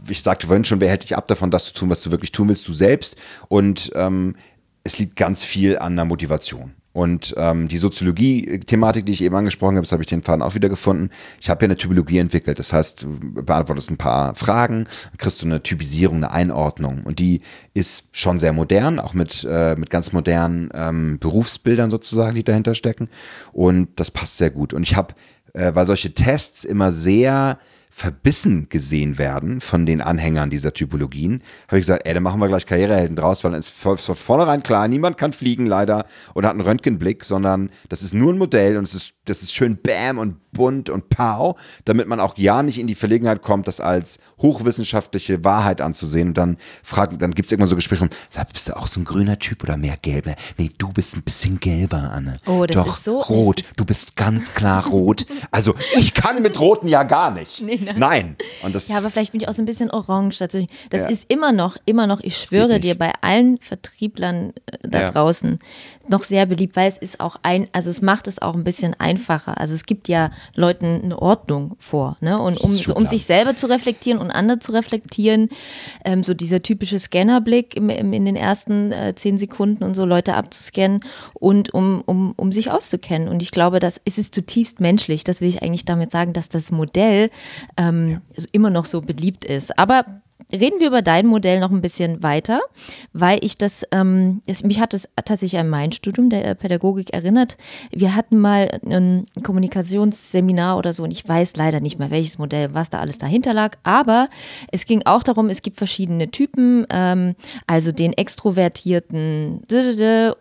[0.08, 2.32] ich sagte vorhin schon, wer hält dich ab davon, das zu tun, was du wirklich
[2.32, 3.18] tun willst, du selbst.
[3.48, 4.36] Und ähm,
[4.84, 6.74] es liegt ganz viel an der Motivation.
[6.94, 10.54] Und ähm, die Soziologie-Thematik, die ich eben angesprochen habe, das habe ich den Faden auch
[10.54, 11.10] wieder gefunden.
[11.42, 12.60] Ich habe ja eine Typologie entwickelt.
[12.60, 14.86] Das heißt, du beantwortest ein paar Fragen,
[15.18, 17.02] kriegst du eine Typisierung, eine Einordnung.
[17.04, 17.42] Und die
[17.74, 22.76] ist schon sehr modern, auch mit, äh, mit ganz modernen ähm, Berufsbildern sozusagen, die dahinter
[22.76, 23.10] stecken.
[23.52, 24.72] Und das passt sehr gut.
[24.72, 25.16] Und ich habe,
[25.54, 27.58] äh, weil solche Tests immer sehr
[27.96, 32.48] verbissen gesehen werden von den Anhängern dieser Typologien, habe ich gesagt, ey, dann machen wir
[32.48, 36.56] gleich Karrierehelden draus, weil dann ist von vornherein klar, niemand kann fliegen leider oder hat
[36.56, 40.18] einen Röntgenblick, sondern das ist nur ein Modell und es ist, das ist schön bam
[40.18, 44.20] und bunt und pow, damit man auch ja nicht in die Verlegenheit kommt, das als
[44.42, 48.78] hochwissenschaftliche Wahrheit anzusehen und dann fragt, dann gibt es irgendwann so Gespräche, sag, bist du
[48.78, 50.36] auch so ein grüner Typ oder mehr gelber?
[50.58, 52.40] Nee, du bist ein bisschen gelber, Anne.
[52.46, 55.26] Oh, das Doch, ist so- rot, ist- du bist ganz klar rot.
[55.52, 57.62] Also, ich kann mit roten ja gar nicht.
[57.96, 58.36] nein.
[58.64, 60.38] Und das Ja, aber vielleicht bin ich auch so ein bisschen orange.
[60.40, 60.70] Tatsächlich.
[60.90, 61.10] Das Ja.
[61.10, 65.10] ist immer noch, immer noch, ich schwöre dir, bei allen Vertrieblern äh, da Ja.
[65.12, 65.60] draußen
[66.08, 68.94] noch sehr beliebt, weil es ist auch ein, also es macht es auch ein bisschen
[69.00, 69.58] einfacher.
[69.60, 72.40] Also es gibt ja Leuten eine Ordnung vor, ne?
[72.40, 75.50] Und um, um sich selber zu reflektieren und andere zu reflektieren,
[76.06, 80.06] ähm, so dieser typische Scannerblick im, im, in den ersten äh, zehn Sekunden und so
[80.06, 81.02] Leute abzuscannen
[81.34, 83.28] und um, um, um sich auszukennen.
[83.28, 85.24] Und ich glaube, das es ist zutiefst menschlich.
[85.24, 87.30] Das will ich eigentlich damit sagen, dass das Modell
[87.78, 89.78] ähm, also immer noch so beliebt ist.
[89.78, 90.23] Aber
[90.54, 92.62] reden wir über dein Modell noch ein bisschen weiter,
[93.12, 97.58] weil ich das, ähm, es, mich hat es tatsächlich an mein Studium der Pädagogik erinnert.
[97.92, 102.74] Wir hatten mal ein Kommunikationsseminar oder so und ich weiß leider nicht mehr, welches Modell,
[102.74, 104.30] was da alles dahinter lag, aber
[104.72, 107.36] es ging auch darum, es gibt verschiedene Typen, ähm,
[107.68, 109.62] also den extrovertierten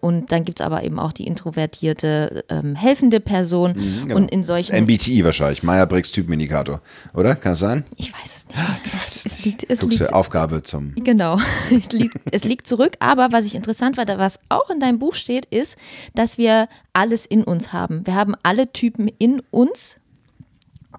[0.00, 4.16] und dann gibt es aber eben auch die introvertierte, ähm, helfende Person genau.
[4.16, 6.80] und in solchen, MBTI wahrscheinlich, Meyer-Briggs Typenindikator,
[7.14, 7.34] oder?
[7.34, 7.84] Kann das sein?
[7.96, 9.26] ich weiß es nicht.
[9.26, 10.94] Es liegt, es Guckst liegt Aufgabe zum.
[10.94, 11.38] Genau,
[11.70, 12.94] es liegt, es liegt zurück.
[13.00, 15.76] Aber was ich interessant war, da was auch in deinem Buch steht, ist,
[16.14, 18.06] dass wir alles in uns haben.
[18.06, 19.98] Wir haben alle Typen in uns,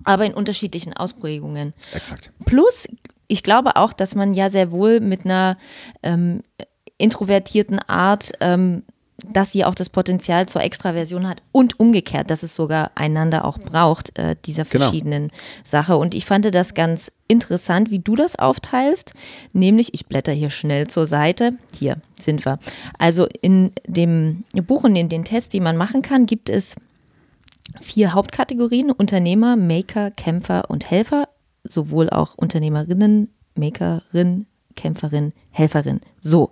[0.04, 1.74] aber in unterschiedlichen Ausprägungen.
[1.94, 2.32] Exakt.
[2.46, 2.88] Plus,
[3.28, 5.58] ich glaube auch, dass man ja sehr wohl mit einer
[6.02, 6.42] ähm,
[6.98, 8.84] introvertierten Art, ähm,
[9.32, 13.58] dass sie auch das Potenzial zur Extraversion hat und umgekehrt, dass es sogar einander auch
[13.60, 14.86] braucht, äh, dieser Genau.
[14.86, 15.32] verschiedenen
[15.64, 15.98] Sache.
[15.98, 19.14] Und ich fand das ganz interessant, wie du das aufteilst.
[19.54, 21.54] Nämlich, ich blätter hier schnell zur Seite.
[21.78, 22.58] Hier sind wir.
[22.98, 26.76] Also in dem Buch und in den Tests, die man machen kann, gibt es
[27.82, 31.30] vier Hauptkategorien: Unternehmer, Maker, Kämpfer und Helfer,
[31.64, 36.02] sowohl auch Unternehmerinnen, Makerin, Kämpferin, Helferin.
[36.22, 36.52] So.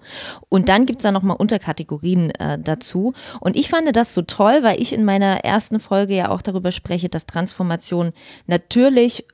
[0.49, 3.13] Und dann gibt es da nochmal Unterkategorien äh, dazu.
[3.39, 6.71] Und ich fand das so toll, weil ich in meiner ersten Folge ja auch darüber
[6.71, 8.13] spreche, dass Transformation
[8.47, 9.25] natürlich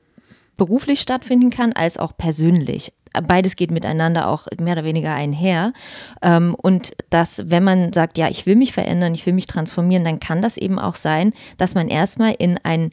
[0.56, 2.92] beruflich stattfinden kann, als auch persönlich.
[3.26, 5.72] Beides geht miteinander auch mehr oder weniger einher.
[6.20, 10.04] Ähm, und dass, wenn man sagt, ja, ich will mich verändern, ich will mich transformieren,
[10.04, 12.90] dann kann das eben auch sein, dass man erstmal in ein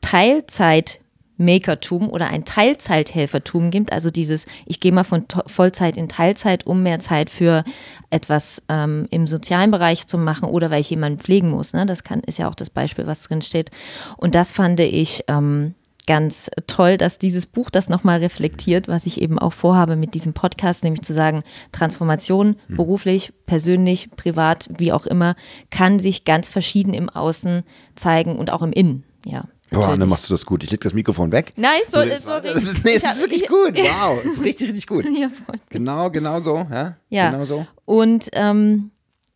[0.00, 1.00] Teilzeit
[1.38, 6.66] Makertum oder ein Teilzeithelfertum gibt, also dieses, ich gehe mal von To- Vollzeit in Teilzeit,
[6.66, 7.64] um mehr Zeit für
[8.10, 11.72] etwas ähm, im sozialen Bereich zu machen oder weil ich jemanden pflegen muss.
[11.72, 11.86] Ne?
[11.86, 13.70] Das kann, ist ja auch das Beispiel, was drin steht.
[14.16, 15.74] Und das fand ich ähm,
[16.06, 20.32] ganz toll, dass dieses Buch das nochmal reflektiert, was ich eben auch vorhabe mit diesem
[20.32, 25.34] Podcast, nämlich zu sagen, Transformation, beruflich, persönlich, privat, wie auch immer,
[25.70, 27.64] kann sich ganz verschieden im Außen
[27.96, 29.02] zeigen und auch im Innen.
[29.24, 29.44] Ja.
[29.76, 30.62] Boah, dann machst du das gut.
[30.64, 31.52] Ich leg das Mikrofon weg.
[31.56, 32.48] Nein, so, sorry.
[32.54, 33.76] Das ist, nee, hab- ist wirklich ich- gut.
[33.76, 35.04] Wow, das ist richtig, richtig gut.
[35.04, 35.28] Ja.
[35.68, 36.66] Genau, genau so.
[36.70, 37.30] Ja, Ja.
[37.30, 37.66] genau so.
[37.84, 38.90] Und ähm,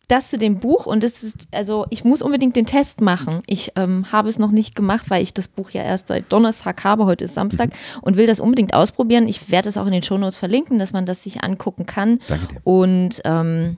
[0.07, 3.41] das zu dem Buch und das ist, also ich muss unbedingt den Test machen.
[3.47, 6.83] Ich ähm, habe es noch nicht gemacht, weil ich das Buch ja erst seit Donnerstag
[6.83, 7.69] habe, heute ist Samstag
[8.01, 9.25] und will das unbedingt ausprobieren.
[9.29, 12.19] Ich werde es auch in den Shownotes verlinken, dass man das sich angucken kann.
[12.27, 12.59] Danke dir.
[12.65, 13.77] Und ähm,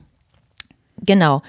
[1.02, 1.42] genau,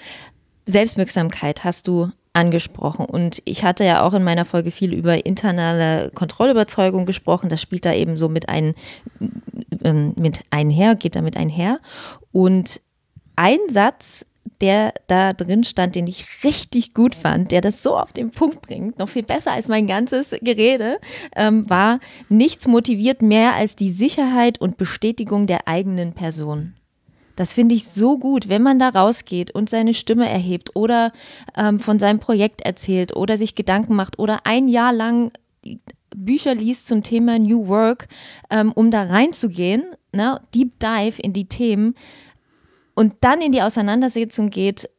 [0.67, 3.05] Selbstwirksamkeit hast du angesprochen.
[3.05, 7.49] Und ich hatte ja auch in meiner Folge viel über internale Kontrollüberzeugung gesprochen.
[7.49, 8.75] Das spielt da eben so mit, ein,
[9.83, 11.79] ähm, mit einher, geht damit einher.
[12.31, 12.81] Und
[13.35, 14.25] ein Satz,
[14.61, 18.61] der da drin stand, den ich richtig gut fand, der das so auf den Punkt
[18.61, 20.99] bringt, noch viel besser als mein ganzes Gerede,
[21.35, 26.75] ähm, war, nichts motiviert mehr als die Sicherheit und Bestätigung der eigenen Person.
[27.35, 31.11] Das finde ich so gut, wenn man da rausgeht und seine Stimme erhebt oder
[31.57, 35.31] ähm, von seinem Projekt erzählt oder sich Gedanken macht oder ein Jahr lang
[36.15, 38.07] Bücher liest zum Thema New Work,
[38.49, 41.95] ähm, um da reinzugehen, ne, Deep Dive in die Themen
[42.93, 44.89] und dann in die Auseinandersetzung geht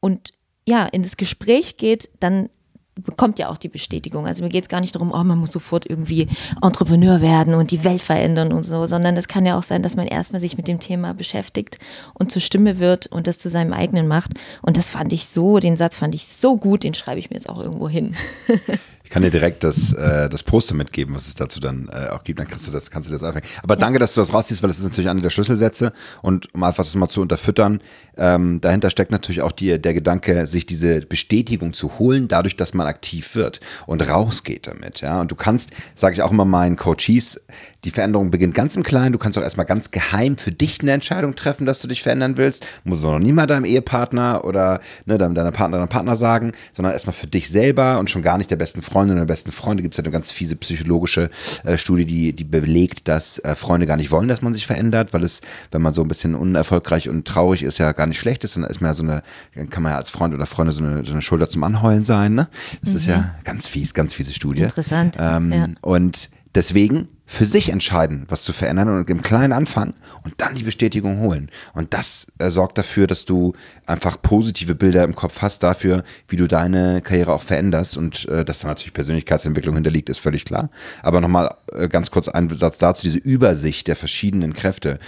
[0.00, 0.32] und
[0.66, 2.48] ja, in das Gespräch geht, dann
[2.96, 4.26] bekommt ja auch die Bestätigung.
[4.26, 6.28] Also mir geht es gar nicht darum, oh, man muss sofort irgendwie
[6.62, 9.96] Entrepreneur werden und die Welt verändern und so, sondern es kann ja auch sein, dass
[9.96, 11.78] man erstmal sich mit dem Thema beschäftigt
[12.14, 14.32] und zur Stimme wird und das zu seinem eigenen macht.
[14.62, 17.36] Und das fand ich so, den Satz fand ich so gut, den schreibe ich mir
[17.36, 18.14] jetzt auch irgendwo hin.
[19.14, 22.40] Kann dir direkt das, äh, das Poster mitgeben, was es dazu dann äh, auch gibt.
[22.40, 23.46] Dann kannst du das, kannst du das aufhängen.
[23.62, 25.92] Aber danke, dass du das rausziehst, weil das ist natürlich eine der Schlüsselsätze.
[26.20, 27.80] Und um einfach das mal zu unterfüttern,
[28.16, 32.74] ähm, dahinter steckt natürlich auch die, der Gedanke, sich diese Bestätigung zu holen, dadurch, dass
[32.74, 35.00] man aktiv wird und rausgeht damit.
[35.00, 35.20] Ja?
[35.20, 37.40] Und du kannst, sage ich auch immer meinen Coaches,
[37.84, 39.12] die Veränderung beginnt ganz im Kleinen.
[39.12, 42.36] Du kannst auch erstmal ganz geheim für dich eine Entscheidung treffen, dass du dich verändern
[42.36, 42.66] willst.
[42.84, 47.26] Muss noch nie mal deinem Ehepartner oder ne, deiner Partnerin, Partner sagen, sondern erstmal für
[47.26, 49.82] dich selber und schon gar nicht der besten Freundin oder besten Freunde.
[49.82, 51.30] Gibt es ja eine ganz fiese psychologische
[51.64, 55.12] äh, Studie, die, die belegt, dass äh, Freunde gar nicht wollen, dass man sich verändert,
[55.12, 58.44] weil es, wenn man so ein bisschen unerfolgreich und traurig ist, ja gar nicht schlecht
[58.44, 58.56] ist.
[58.56, 59.22] Und dann ist man ja so eine,
[59.68, 62.34] kann man ja als Freund oder Freunde so eine, so eine Schulter zum Anheulen sein.
[62.34, 62.48] Ne?
[62.82, 62.96] Das mhm.
[62.96, 64.62] ist ja ganz fies, ganz fiese Studie.
[64.62, 65.16] Interessant.
[65.18, 65.68] Ähm, ja.
[65.82, 70.62] Und Deswegen für sich entscheiden, was zu verändern und im Kleinen anfangen und dann die
[70.62, 71.50] Bestätigung holen.
[71.72, 73.54] Und das äh, sorgt dafür, dass du
[73.86, 77.96] einfach positive Bilder im Kopf hast dafür, wie du deine Karriere auch veränderst.
[77.96, 80.70] Und äh, dass da natürlich Persönlichkeitsentwicklung hinterliegt, ist völlig klar.
[81.02, 83.02] Aber nochmal äh, ganz kurz ein Satz dazu.
[83.02, 84.98] Diese Übersicht der verschiedenen Kräfte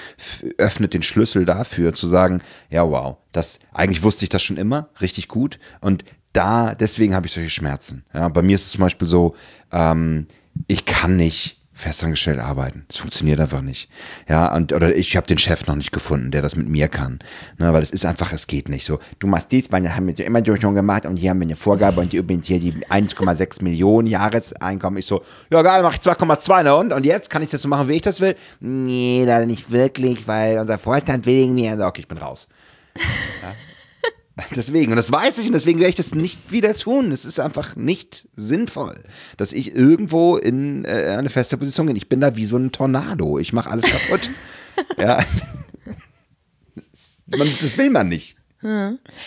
[0.58, 4.88] öffnet den Schlüssel dafür zu sagen, ja wow, das eigentlich wusste ich das schon immer
[5.00, 5.60] richtig gut.
[5.80, 8.04] Und da, deswegen habe ich solche Schmerzen.
[8.12, 9.34] Ja, bei mir ist es zum Beispiel so,
[9.72, 10.26] ähm,
[10.66, 12.86] ich kann nicht festangestellt arbeiten.
[12.88, 13.90] Das funktioniert einfach nicht.
[14.30, 17.18] Ja, und oder ich habe den Chef noch nicht gefunden, der das mit mir kann.
[17.58, 18.98] Ne, weil es ist einfach, es geht nicht so.
[19.18, 22.00] Du machst dies, weil haben wir immer schon gemacht und hier haben wir eine Vorgabe
[22.00, 24.98] und die übrigens hier die 1,6 Millionen Jahreseinkommen.
[24.98, 26.92] Ich so, ja geil, mach ich 2,2 ne und?
[26.94, 28.36] Und jetzt kann ich das so machen, wie ich das will?
[28.60, 32.48] Nee, leider nicht wirklich, weil unser Vorstand will irgendwie, also okay, ich bin raus.
[32.96, 33.54] Ja.
[34.54, 37.10] Deswegen, und das weiß ich, und deswegen werde ich das nicht wieder tun.
[37.10, 38.94] Es ist einfach nicht sinnvoll,
[39.38, 41.96] dass ich irgendwo in äh, eine feste Position gehe.
[41.96, 43.38] Ich bin da wie so ein Tornado.
[43.38, 44.30] Ich mache alles kaputt.
[44.98, 45.24] ja.
[47.28, 48.36] Man, das will man nicht.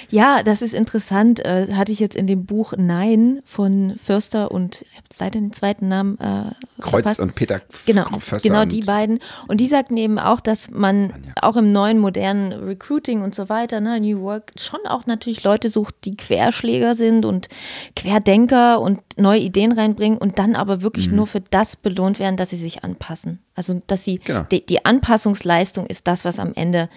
[0.09, 1.43] Ja, das ist interessant.
[1.45, 5.53] Äh, hatte ich jetzt in dem Buch Nein von Förster und ich habe leider den
[5.53, 6.19] zweiten Namen.
[6.19, 7.19] Äh, Kreuz verpasst.
[7.19, 8.47] und Peter genau, Förster.
[8.47, 9.19] Genau, die beiden.
[9.47, 13.81] Und die sagten eben auch, dass man auch im neuen modernen Recruiting und so weiter,
[13.81, 17.49] ne, New Work, schon auch natürlich Leute sucht, die Querschläger sind und
[17.95, 21.17] Querdenker und neue Ideen reinbringen und dann aber wirklich mhm.
[21.17, 23.39] nur für das belohnt werden, dass sie sich anpassen.
[23.55, 24.43] Also, dass sie, genau.
[24.51, 26.89] die, die Anpassungsleistung ist das, was am Ende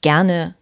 [0.00, 0.54] gerne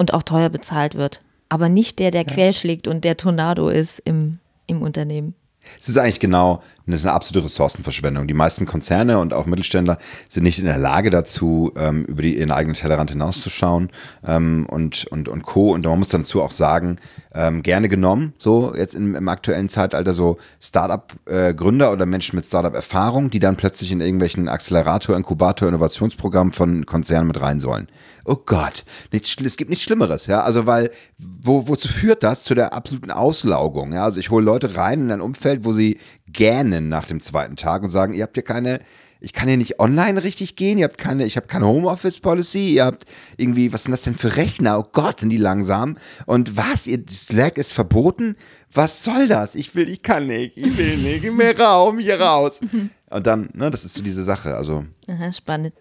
[0.00, 1.22] und auch teuer bezahlt wird.
[1.50, 2.32] Aber nicht der, der ja.
[2.32, 5.34] querschlägt und der Tornado ist im, im Unternehmen.
[5.78, 8.26] Es ist eigentlich genau, das ist eine absolute Ressourcenverschwendung.
[8.26, 9.98] Die meisten Konzerne und auch Mittelständler
[10.28, 13.90] sind nicht in der Lage dazu, ähm, über die, ihren eigenen Tellerrand hinauszuschauen
[14.26, 15.72] ähm, und, und, und Co.
[15.72, 16.96] Und man muss dazu auch sagen,
[17.34, 22.46] ähm, gerne genommen, so jetzt im, im aktuellen Zeitalter, so Startup-Gründer äh, oder Menschen mit
[22.46, 27.88] Startup-Erfahrung, die dann plötzlich in irgendwelchen Accelerator, Inkubator, Innovationsprogrammen von Konzernen mit rein sollen.
[28.24, 30.42] Oh Gott, nichts, es gibt nichts Schlimmeres, ja.
[30.42, 32.44] Also, weil, wo, wozu führt das?
[32.44, 34.04] Zu der absoluten Auslaugung, ja.
[34.04, 35.98] Also, ich hole Leute rein in ein Umfeld, wo sie
[36.32, 38.80] gähnen nach dem zweiten Tag und sagen, ihr habt ja keine,
[39.20, 42.84] ich kann ja nicht online richtig gehen, ihr habt keine, ich habe keine Homeoffice-Policy, ihr
[42.84, 43.04] habt
[43.36, 44.78] irgendwie, was sind das denn für Rechner?
[44.78, 45.96] Oh Gott, sind die langsam.
[46.26, 48.36] Und was, ihr Slack ist verboten?
[48.72, 49.54] Was soll das?
[49.54, 52.60] Ich will, ich kann nicht, ich will nicht, gib mir Raum, hier raus.
[53.10, 54.84] Und dann, ne, das ist so diese Sache, also.
[55.08, 55.74] Aha, spannend.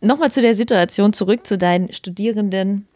[0.00, 2.86] Nochmal zu der Situation zurück zu deinen Studierenden.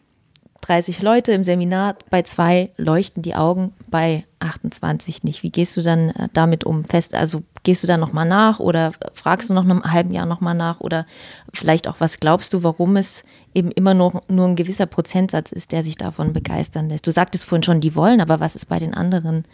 [0.61, 5.43] 30 Leute im Seminar, bei zwei leuchten die Augen, bei 28 nicht.
[5.43, 6.85] Wie gehst du dann äh, damit um?
[6.85, 10.55] Fest, also gehst du dann nochmal nach oder fragst du noch einem halben Jahr nochmal
[10.55, 11.05] nach oder
[11.53, 15.71] vielleicht auch, was glaubst du, warum es eben immer nur, nur ein gewisser Prozentsatz ist,
[15.71, 17.05] der sich davon begeistern lässt?
[17.05, 19.45] Du sagtest vorhin schon, die wollen, aber was ist bei den anderen,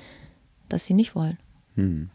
[0.69, 1.37] dass sie nicht wollen?
[1.75, 2.09] Hm.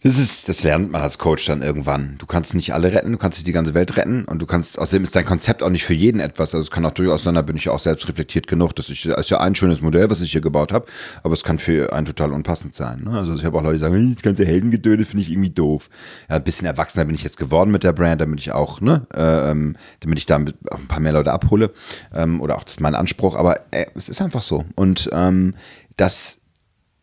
[0.00, 2.14] Das ist, das lernt man als Coach dann irgendwann.
[2.18, 4.78] Du kannst nicht alle retten, du kannst nicht die ganze Welt retten und du kannst,
[4.78, 6.54] außerdem ist dein Konzept auch nicht für jeden etwas.
[6.54, 8.76] Also es kann auch durchaus sein, da bin ich auch selbst reflektiert genug.
[8.76, 10.86] Das ist, das ist ja ein schönes Modell, was ich hier gebaut habe,
[11.24, 13.02] aber es kann für einen total unpassend sein.
[13.02, 13.10] Ne?
[13.10, 15.90] Also ich habe auch Leute, die sagen, das ganze Heldengedöde finde ich irgendwie doof.
[16.30, 19.04] Ja, ein bisschen erwachsener bin ich jetzt geworden mit der Brand, damit ich auch, ne,
[19.16, 20.54] ähm, damit ich da ein
[20.86, 21.72] paar mehr Leute abhole.
[22.14, 24.64] Ähm, oder auch das ist mein Anspruch, aber äh, es ist einfach so.
[24.76, 25.54] Und ähm,
[25.96, 26.36] das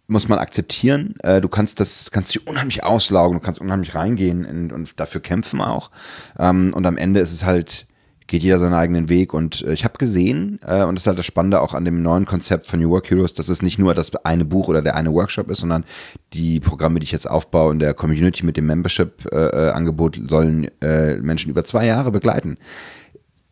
[0.07, 1.15] muss man akzeptieren.
[1.23, 5.21] Äh, du kannst das, kannst dich unheimlich auslaugen, du kannst unheimlich reingehen und, und dafür
[5.21, 5.91] kämpfen auch.
[6.37, 7.87] Ähm, und am Ende ist es halt
[8.27, 11.19] geht jeder seinen eigenen Weg und äh, ich habe gesehen, äh, und das ist halt
[11.19, 13.93] das Spannende auch an dem neuen Konzept von New Work Heroes, dass es nicht nur
[13.93, 15.85] das eine Buch oder der eine Workshop ist, sondern
[16.33, 21.17] die Programme, die ich jetzt aufbaue in der Community mit dem Membership-Angebot, äh, sollen äh,
[21.17, 22.57] Menschen über zwei Jahre begleiten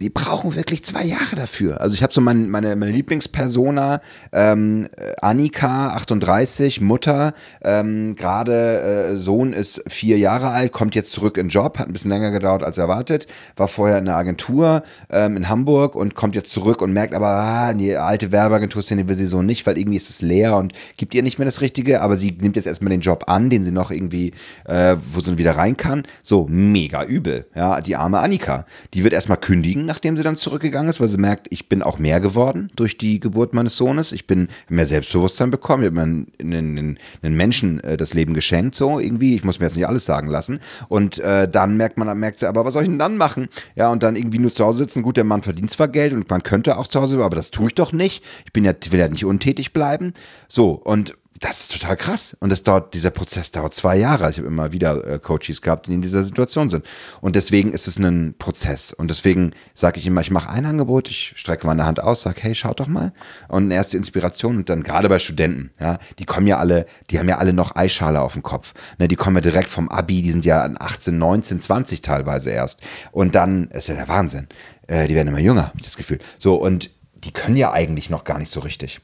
[0.02, 1.80] die brauchen wirklich zwei Jahre dafür.
[1.80, 4.02] Also ich habe so mein, meine, meine Lieblingspersona,
[4.34, 4.90] ähm,
[5.22, 11.48] Annika, 38, Mutter, ähm, gerade äh, Sohn ist vier Jahre alt, kommt jetzt zurück in
[11.48, 15.48] Job, hat ein bisschen länger gedauert als erwartet, war vorher in der Agentur ähm, in
[15.48, 19.42] Hamburg und kommt jetzt zurück und merkt aber, ah, die alte Werbeagentur-Szene will sie so
[19.42, 22.32] nicht, weil irgendwie ist es leer und gibt ihr nicht mehr das Richtige, aber sie
[22.32, 24.34] nimmt jetzt erstmal den Job an, den sie noch irgendwie,
[24.66, 26.04] äh, wo sie wieder rein kann.
[26.22, 27.48] So, mega übel.
[27.56, 31.18] Ja, die arme Annika, die wird erstmal kündigen nachdem sie dann zurückgegangen ist, weil sie
[31.18, 34.12] merkt, ich bin auch mehr geworden durch die Geburt meines Sohnes.
[34.12, 35.84] Ich bin mehr Selbstbewusstsein bekommen.
[35.84, 39.36] Ich habe einen, einen, einen Menschen äh, das Leben geschenkt, so irgendwie.
[39.36, 40.60] Ich muss mir jetzt nicht alles sagen lassen.
[40.90, 43.48] Und äh, dann merkt man, merkt sie, aber was soll ich denn dann machen?
[43.76, 45.04] Ja, und dann irgendwie nur zu Hause sitzen.
[45.04, 47.68] Gut, der Mann verdient zwar Geld und man könnte auch zu Hause, aber das tue
[47.68, 48.24] ich doch nicht.
[48.46, 50.14] Ich bin ja, will ja nicht untätig bleiben.
[50.48, 52.38] So, und das ist total krass.
[52.40, 54.32] Und das dauert, dieser Prozess dauert zwei Jahre.
[54.32, 56.86] Ich habe immer wieder äh, Coaches gehabt, die in dieser Situation sind.
[57.20, 58.94] Und deswegen ist es ein Prozess.
[58.94, 62.40] Und deswegen sage ich immer, ich mache ein Angebot, ich strecke meine Hand aus, sage,
[62.42, 63.12] hey, schaut doch mal.
[63.50, 64.56] Und erste Inspiration.
[64.56, 67.76] Und dann gerade bei Studenten, ja, die kommen ja alle, die haben ja alle noch
[67.76, 68.74] Eischale auf dem Kopf.
[68.98, 72.80] Ne, die kommen ja direkt vom Abi, die sind ja 18, 19, 20 teilweise erst.
[73.12, 74.48] Und dann ist ja der Wahnsinn.
[74.88, 76.20] Äh, die werden immer jünger, habe ich das Gefühl.
[76.40, 79.02] So, und die können ja eigentlich noch gar nicht so richtig.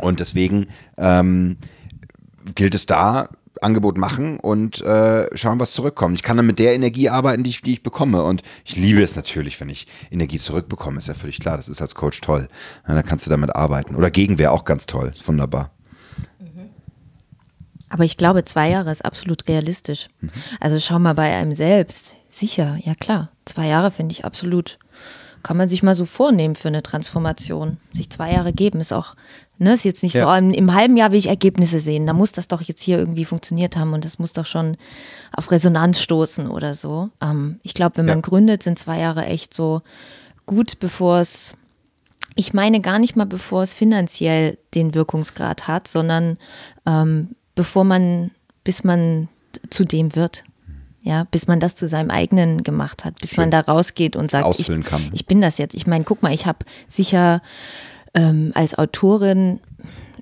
[0.00, 1.56] Und deswegen ähm,
[2.54, 3.28] gilt es da,
[3.60, 6.14] Angebot machen und äh, schauen, was zurückkommt.
[6.14, 8.22] Ich kann dann mit der Energie arbeiten, die ich, die ich bekomme.
[8.22, 10.98] Und ich liebe es natürlich, wenn ich Energie zurückbekomme.
[10.98, 11.56] Ist ja völlig klar.
[11.56, 12.48] Das ist als Coach toll.
[12.86, 13.96] Ja, dann kannst du damit arbeiten.
[13.96, 15.12] Oder Gegenwehr auch ganz toll.
[15.14, 15.70] Ist wunderbar.
[17.90, 20.08] Aber ich glaube, zwei Jahre ist absolut realistisch.
[20.20, 20.30] Mhm.
[20.60, 22.16] Also schau mal bei einem selbst.
[22.30, 23.30] Sicher, ja klar.
[23.46, 24.78] Zwei Jahre finde ich absolut
[25.48, 27.78] kann man sich mal so vornehmen für eine Transformation.
[27.94, 29.16] Sich zwei Jahre geben ist auch,
[29.56, 30.24] ne, ist jetzt nicht ja.
[30.24, 32.06] so, im, im, halben Jahr will ich Ergebnisse sehen.
[32.06, 34.76] Da muss das doch jetzt hier irgendwie funktioniert haben und das muss doch schon
[35.32, 37.08] auf Resonanz stoßen oder so.
[37.22, 38.20] Ähm, ich glaube, wenn man ja.
[38.20, 39.80] gründet, sind zwei Jahre echt so
[40.44, 41.54] gut, bevor es,
[42.34, 46.36] ich meine gar nicht mal, bevor es finanziell den Wirkungsgrad hat, sondern
[46.84, 48.32] ähm, bevor man,
[48.64, 49.28] bis man
[49.70, 50.44] zu dem wird,
[51.02, 53.42] ja, bis man das zu seinem eigenen gemacht hat, bis Schön.
[53.42, 54.68] man da rausgeht und sagt, ich,
[55.12, 55.74] ich, bin das jetzt.
[55.74, 57.40] Ich meine, guck mal, ich habe sicher
[58.14, 59.60] ähm, als Autorin,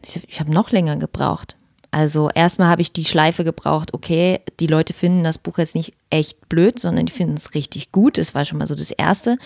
[0.05, 1.57] ich, ich habe noch länger gebraucht.
[1.97, 5.95] Also erstmal habe ich die Schleife gebraucht, okay, die Leute finden das Buch jetzt nicht
[6.11, 8.19] echt blöd, sondern die finden es richtig gut.
[8.19, 9.39] Das war schon mal so das Erste.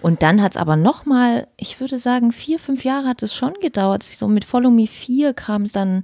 [0.00, 3.52] Und dann hat es aber nochmal, ich würde sagen, vier, fünf Jahre hat es schon
[3.60, 4.04] gedauert.
[4.04, 6.02] So mit Follow Me 4 kam es dann,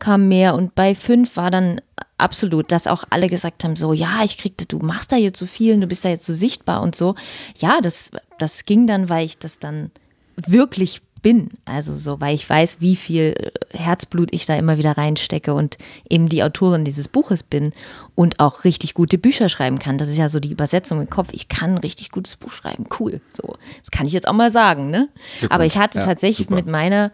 [0.00, 0.56] kam mehr.
[0.56, 1.80] Und bei 5 war dann
[2.18, 5.46] absolut, dass auch alle gesagt haben, so, ja, ich kriegte, du machst da jetzt so
[5.46, 7.14] viel, du bist da jetzt so sichtbar und so.
[7.58, 9.92] Ja, das, das ging dann, weil ich das dann
[10.34, 11.48] wirklich bin.
[11.64, 13.34] Also so, weil ich weiß, wie viel
[13.72, 15.78] äh, Herzblut ich da immer wieder reinstecke und
[16.10, 17.72] eben die Autorin dieses Buches bin
[18.14, 19.96] und auch richtig gute Bücher schreiben kann.
[19.96, 21.30] Das ist ja so die Übersetzung im Kopf.
[21.32, 22.84] Ich kann ein richtig gutes Buch schreiben.
[23.00, 23.22] Cool.
[23.32, 25.08] So, das kann ich jetzt auch mal sagen, ne?
[25.48, 26.56] Aber ich hatte ja, tatsächlich super.
[26.56, 27.10] mit meiner,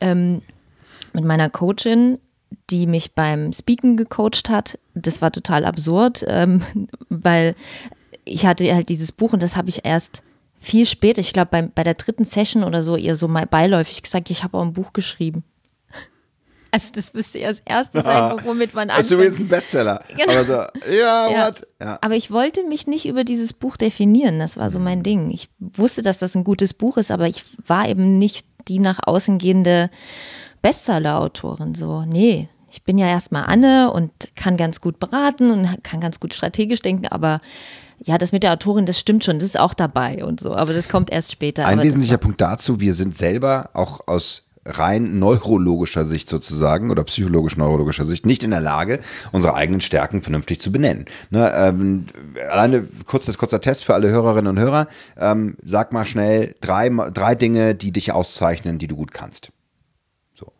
[0.00, 0.40] ähm,
[1.12, 2.18] mit meiner Coachin
[2.68, 4.76] die mich beim Speaken gecoacht hat.
[4.94, 6.62] Das war total absurd, ähm,
[7.08, 7.54] weil
[8.24, 10.24] ich hatte halt dieses Buch und das habe ich erst
[10.60, 14.02] viel später, ich glaube bei, bei der dritten Session oder so, ihr so mal beiläufig
[14.02, 15.42] gesagt, ich habe auch ein Buch geschrieben.
[16.72, 19.04] Also das müsste ja das Erste sein, womit man anfängt.
[19.04, 20.04] Ist übrigens ein Bestseller.
[20.16, 20.32] Genau.
[20.32, 21.52] Aber, so, ja, ja.
[21.80, 24.38] ja, Aber ich wollte mich nicht über dieses Buch definieren.
[24.38, 25.32] Das war so mein Ding.
[25.32, 29.00] Ich wusste, dass das ein gutes Buch ist, aber ich war eben nicht die nach
[29.04, 29.90] außen gehende
[30.62, 31.74] Bestseller-Autorin.
[31.74, 32.48] So, nee.
[32.70, 36.82] Ich bin ja erstmal Anne und kann ganz gut beraten und kann ganz gut strategisch
[36.82, 37.40] denken, aber
[38.02, 40.72] ja, das mit der Autorin, das stimmt schon, das ist auch dabei und so, aber
[40.72, 41.66] das kommt erst später.
[41.66, 48.04] Ein wesentlicher Punkt dazu, wir sind selber auch aus rein neurologischer Sicht sozusagen oder psychologisch-neurologischer
[48.04, 49.00] Sicht nicht in der Lage,
[49.32, 51.06] unsere eigenen Stärken vernünftig zu benennen.
[51.30, 52.06] Ne, ähm,
[52.50, 54.86] alleine kurzes, kurzer Test für alle Hörerinnen und Hörer.
[55.18, 59.50] Ähm, sag mal schnell drei, drei Dinge, die dich auszeichnen, die du gut kannst.
[60.34, 60.52] So.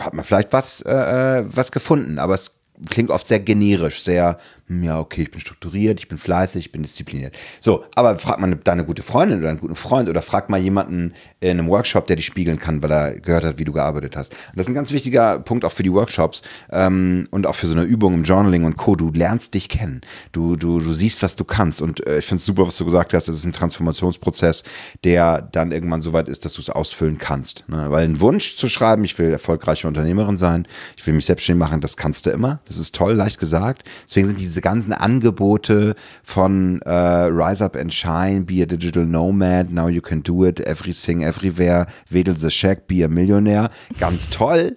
[0.00, 2.50] Hat man vielleicht was, äh, äh was gefunden, aber es
[2.90, 4.38] klingt oft sehr generisch, sehr,
[4.68, 7.36] ja, okay, ich bin strukturiert, ich bin fleißig, ich bin diszipliniert.
[7.60, 11.12] So, aber fragt man deine gute Freundin oder einen guten Freund oder fragt mal jemanden
[11.40, 14.32] in einem Workshop, der dich spiegeln kann, weil er gehört hat, wie du gearbeitet hast.
[14.32, 16.40] Und das ist ein ganz wichtiger Punkt auch für die Workshops
[16.70, 18.96] ähm, und auch für so eine Übung im Journaling und Co.
[18.96, 20.00] Du lernst dich kennen.
[20.32, 21.82] Du, du, du siehst, was du kannst.
[21.82, 23.28] Und äh, ich finde es super, was du gesagt hast.
[23.28, 24.64] Es ist ein Transformationsprozess,
[25.04, 27.64] der dann irgendwann so weit ist, dass du es ausfüllen kannst.
[27.68, 27.86] Ne?
[27.90, 31.82] Weil ein Wunsch zu schreiben, ich will erfolgreiche Unternehmerin sein, ich will mich selbstständig machen,
[31.82, 32.60] das kannst du immer.
[32.64, 33.86] Das ist toll, leicht gesagt.
[34.08, 39.04] Deswegen sind die diese ganzen Angebote von äh, Rise Up and Shine, be a digital
[39.04, 44.30] nomad, now you can do it, everything, everywhere, wedel the shack, be a millionaire, ganz
[44.30, 44.76] toll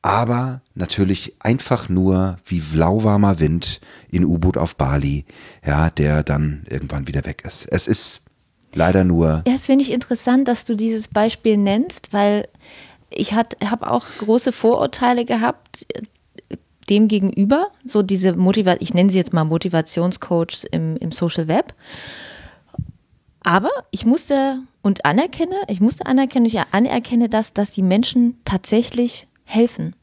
[0.00, 3.80] aber natürlich einfach nur wie lauwarmer Wind
[4.10, 5.24] in U-Boot auf Bali,
[5.66, 7.66] ja, der dann irgendwann wieder weg ist.
[7.70, 8.22] Es ist
[8.74, 9.42] leider nur.
[9.46, 12.48] Ja, das finde ich interessant, dass du dieses Beispiel nennst, weil
[13.10, 15.84] ich habe auch große Vorurteile gehabt
[16.88, 21.74] dem gegenüber, so diese Motivation, ich nenne sie jetzt mal Motivationscoach im, im Social Web.
[23.42, 29.26] Aber ich musste und anerkenne, ich musste anerkennen, ich anerkenne das, dass die Menschen tatsächlich
[29.44, 29.94] helfen.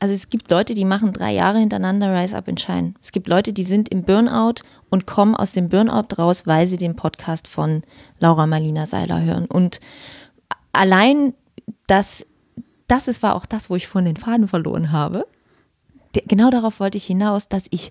[0.00, 2.94] Also es gibt Leute, die machen drei Jahre hintereinander Rise Up and Shine.
[3.00, 6.76] Es gibt Leute, die sind im Burnout und kommen aus dem Burnout raus, weil sie
[6.76, 7.82] den Podcast von
[8.18, 9.46] Laura Marlina Seiler hören.
[9.46, 9.80] Und
[10.72, 11.32] allein
[11.86, 12.26] das,
[12.86, 15.26] das war auch das, wo ich von den Faden verloren habe.
[16.26, 17.90] Genau darauf wollte ich hinaus, dass ich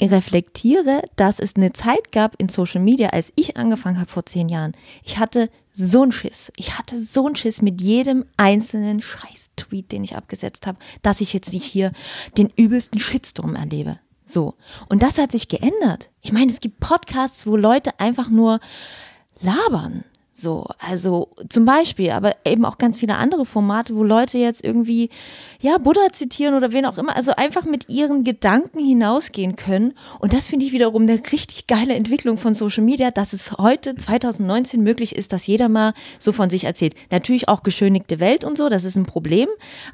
[0.00, 4.48] reflektiere, dass es eine Zeit gab in Social Media, als ich angefangen habe vor zehn
[4.48, 4.72] Jahren.
[5.04, 6.52] Ich hatte so einen Schiss.
[6.56, 11.32] Ich hatte so einen Schiss mit jedem einzelnen Scheiß-Tweet, den ich abgesetzt habe, dass ich
[11.32, 11.92] jetzt nicht hier
[12.38, 13.98] den übelsten Shitstorm erlebe.
[14.26, 14.54] So.
[14.88, 16.10] Und das hat sich geändert.
[16.22, 18.60] Ich meine, es gibt Podcasts, wo Leute einfach nur
[19.40, 20.04] labern.
[20.36, 25.08] So, also zum Beispiel, aber eben auch ganz viele andere Formate, wo Leute jetzt irgendwie,
[25.60, 29.92] ja, Buddha zitieren oder wen auch immer, also einfach mit ihren Gedanken hinausgehen können.
[30.18, 33.94] Und das finde ich wiederum eine richtig geile Entwicklung von Social Media, dass es heute
[33.94, 36.96] 2019 möglich ist, dass jeder mal so von sich erzählt.
[37.12, 39.48] Natürlich auch geschönigte Welt und so, das ist ein Problem,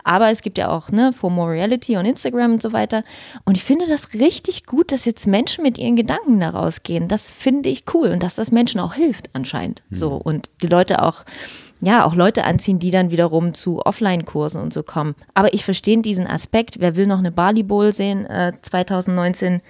[0.05, 3.05] aber es gibt ja auch, ne, For More Reality und Instagram und so weiter.
[3.45, 7.09] Und ich finde das richtig gut, dass jetzt Menschen mit ihren Gedanken da rausgehen.
[7.09, 9.83] Das finde ich cool und dass das Menschen auch hilft anscheinend.
[9.91, 11.25] So und die Leute auch
[11.83, 15.15] ja, auch Leute anziehen, die dann wiederum zu Offline-Kursen und so kommen.
[15.33, 16.79] Aber ich verstehe diesen Aspekt.
[16.79, 19.63] Wer will noch eine Bali Bowl sehen äh, 2019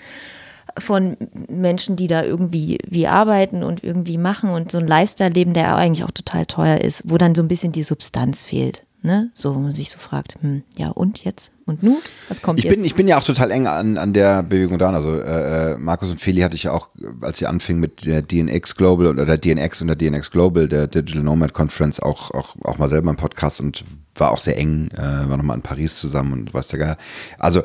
[0.78, 1.16] von
[1.48, 5.76] Menschen, die da irgendwie wie arbeiten und irgendwie machen und so ein Lifestyle leben, der
[5.76, 8.84] eigentlich auch total teuer ist, wo dann so ein bisschen die Substanz fehlt.
[9.02, 9.30] Ne?
[9.32, 11.52] So, wo man sich so fragt, hm, ja und jetzt?
[11.64, 11.96] Und nun?
[12.28, 12.74] Was kommt ich jetzt?
[12.74, 14.94] Bin, ich bin ja auch total eng an, an der Bewegung dran.
[14.94, 16.90] Also äh, äh Markus und Feli hatte ich ja auch,
[17.22, 21.22] als sie anfing mit der DNX Global oder DNX und der DNX Global, der Digital
[21.22, 23.84] Nomad Conference, auch, auch, auch mal selber im Podcast und
[24.16, 26.96] war auch sehr eng, äh, war nochmal in Paris zusammen und was der Geil.
[27.38, 27.62] Also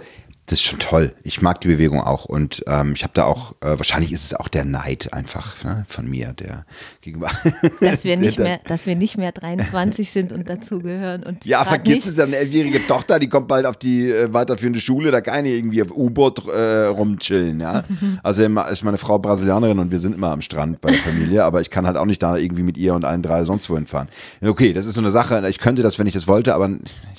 [0.47, 1.13] das ist schon toll.
[1.23, 4.33] Ich mag die Bewegung auch und ähm, ich habe da auch, äh, wahrscheinlich ist es
[4.35, 6.65] auch der Neid einfach ne, von mir, der
[7.01, 7.31] gegenüber.
[7.81, 11.23] Dass wir nicht mehr, dass wir nicht mehr 23 sind und dazugehören.
[11.23, 15.09] Und ja, vergiss es, eine elfjährige Tochter, die kommt bald auf die äh, weiterführende Schule,
[15.09, 17.83] da kann ich irgendwie auf U-Boot äh, rumchillen, ja.
[18.23, 21.61] Also ist meine Frau Brasilianerin und wir sind immer am Strand bei der Familie, aber
[21.61, 24.09] ich kann halt auch nicht da irgendwie mit ihr und allen drei sonst wohin fahren.
[24.41, 26.69] Okay, das ist so eine Sache, ich könnte das, wenn ich das wollte, aber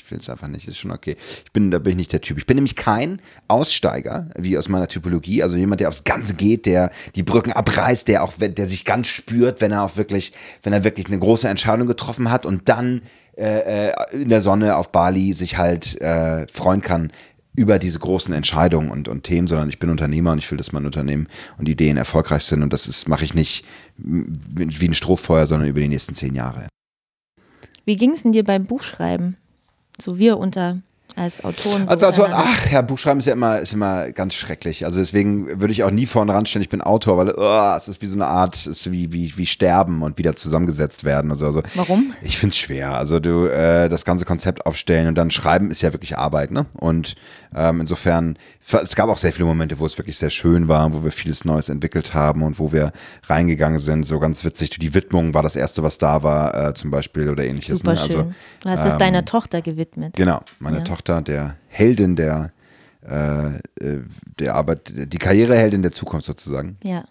[0.06, 1.16] ich will es einfach nicht, ist schon okay.
[1.44, 2.38] Ich bin, da bin ich nicht der Typ.
[2.38, 6.64] Ich bin nämlich kein Aussteiger, wie aus meiner Typologie, also jemand, der aufs Ganze geht,
[6.66, 10.32] der die Brücken abreißt, der auch, der sich ganz spürt, wenn er auch wirklich,
[10.62, 13.02] wenn er wirklich eine große Entscheidung getroffen hat und dann
[13.36, 17.10] äh, äh, in der Sonne auf Bali sich halt äh, freuen kann
[17.56, 20.70] über diese großen Entscheidungen und, und Themen, sondern ich bin Unternehmer und ich will, dass
[20.70, 21.26] mein Unternehmen
[21.58, 23.64] und Ideen erfolgreich sind und das mache ich nicht
[23.96, 26.68] wie ein Strohfeuer, sondern über die nächsten zehn Jahre.
[27.84, 29.38] Wie ging es denn dir beim Buchschreiben?
[30.00, 30.82] So wir unter
[31.16, 31.86] als Autoren.
[31.86, 34.84] So als Autor, ach ja, Buchschreiben ist ja immer, ist immer ganz schrecklich.
[34.84, 38.02] Also deswegen würde ich auch nie vorne ranstellen, ich bin Autor, weil oh, es ist
[38.02, 41.30] wie so eine Art, es ist wie, wie, wie sterben und wieder zusammengesetzt werden.
[41.30, 42.12] Also, also Warum?
[42.22, 42.94] Ich finde es schwer.
[42.94, 46.66] Also du äh, das ganze Konzept aufstellen und dann schreiben ist ja wirklich Arbeit, ne?
[46.78, 47.16] Und
[47.56, 51.02] ähm, insofern, es gab auch sehr viele Momente, wo es wirklich sehr schön war, wo
[51.02, 52.92] wir vieles Neues entwickelt haben und wo wir
[53.28, 54.04] reingegangen sind.
[54.04, 57.44] So ganz witzig, die Widmung war das erste, was da war, äh, zum Beispiel oder
[57.44, 57.78] ähnliches.
[57.78, 58.00] Super ne?
[58.00, 58.34] also, schön.
[58.60, 60.14] Du hast ähm, es deiner Tochter gewidmet.
[60.16, 60.84] Genau, meine ja.
[60.84, 62.52] Tochter, der Heldin der
[63.08, 64.00] äh, äh,
[64.40, 66.76] der Arbeit, die Karriereheldin der Zukunft sozusagen.
[66.82, 67.04] Ja.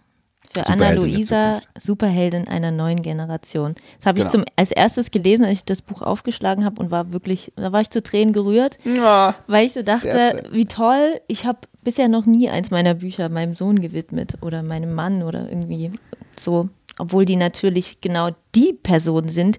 [0.54, 3.76] Für Anna-Luisa, Superheldin einer neuen Generation.
[3.98, 4.44] Das habe ich genau.
[4.44, 7.82] zum, als erstes gelesen, als ich das Buch aufgeschlagen habe und war wirklich, da war
[7.82, 12.26] ich zu Tränen gerührt, ja, weil ich so dachte, wie toll, ich habe bisher noch
[12.26, 15.92] nie eins meiner Bücher meinem Sohn gewidmet oder meinem Mann oder irgendwie
[16.38, 16.70] so.
[16.98, 19.58] Obwohl die natürlich genau die Personen sind,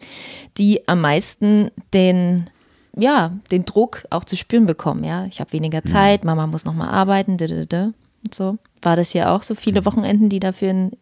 [0.57, 2.49] die am meisten den
[2.97, 5.05] ja, den Druck auch zu spüren bekommen.
[5.05, 5.89] Ja, ich habe weniger mhm.
[5.89, 7.37] Zeit, Mama muss noch mal arbeiten,
[8.25, 8.59] und so.
[8.83, 9.85] War das hier auch so viele mhm.
[9.87, 10.93] Wochenenden, die dafür in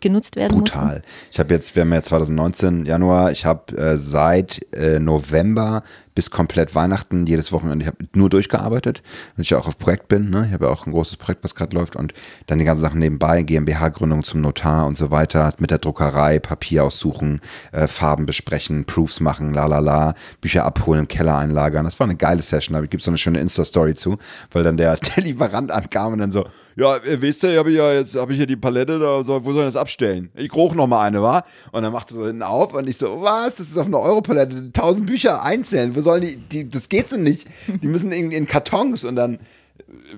[0.00, 0.84] genutzt werden Brutal.
[0.84, 1.02] mussten?
[1.30, 5.82] Ich habe jetzt, wir haben ja 2019 Januar, ich habe äh, seit äh, November
[6.16, 9.02] bis komplett Weihnachten jedes Wochenende, ich habe nur durchgearbeitet,
[9.36, 10.46] weil ich ja auch auf Projekt bin, ne?
[10.48, 12.14] ich habe ja auch ein großes Projekt, was gerade läuft und
[12.46, 16.84] dann die ganzen Sachen nebenbei, GmbH-Gründung zum Notar und so weiter, mit der Druckerei, Papier
[16.84, 17.40] aussuchen,
[17.70, 21.84] äh, Farben besprechen, Proofs machen, la la la, Bücher abholen, Keller einlagern.
[21.84, 24.16] Das war eine geile Session, da gibt es so eine schöne Insta-Story zu,
[24.52, 27.76] weil dann der, der Lieferant ankam und dann so, ja, äh, wisst ihr, habe ich
[27.76, 30.30] ja jetzt, habe ich hier die Palette, da soll, wo soll das abstellen?
[30.34, 31.44] Ich roch noch mal eine, wa?
[31.70, 33.54] Und dann macht er so hinten auf und ich so, was?
[33.54, 37.16] Das ist auf einer Europalette, tausend Bücher einzeln, wo sollen die, die, das geht so
[37.16, 37.46] nicht.
[37.68, 39.38] Die müssen in, in Kartons und dann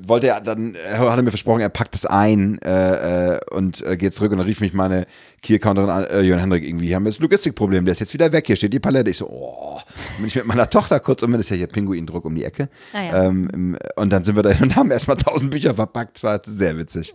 [0.02, 3.96] wollte er dann, hat er mir versprochen, er packt das ein äh, äh, und äh,
[3.96, 5.06] geht zurück und dann rief mich meine
[5.42, 8.46] Key-Accounterin an, äh, Jörn Hendrik, irgendwie haben wir jetzt Logistikproblem, der ist jetzt wieder weg,
[8.46, 9.10] hier steht die Palette.
[9.10, 9.78] Ich so, oh,
[10.18, 12.68] bin ich mit meiner Tochter kurz um, das ist ja hier Pinguindruck um die Ecke.
[12.92, 13.24] Ah, ja.
[13.24, 17.14] ähm, und dann sind wir da und haben erstmal tausend Bücher verpackt, war sehr witzig.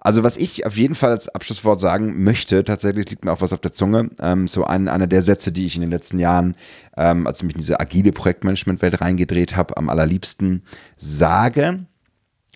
[0.00, 3.52] Also was ich auf jeden Fall als Abschlusswort sagen möchte, tatsächlich liegt mir auch was
[3.52, 6.56] auf der Zunge, ähm, so ein, einer der Sätze, die ich in den letzten Jahren,
[6.96, 10.62] ähm, als ich mich in diese agile Projektmanagement-Welt reingedreht habe, am allerliebsten
[11.04, 11.86] sage,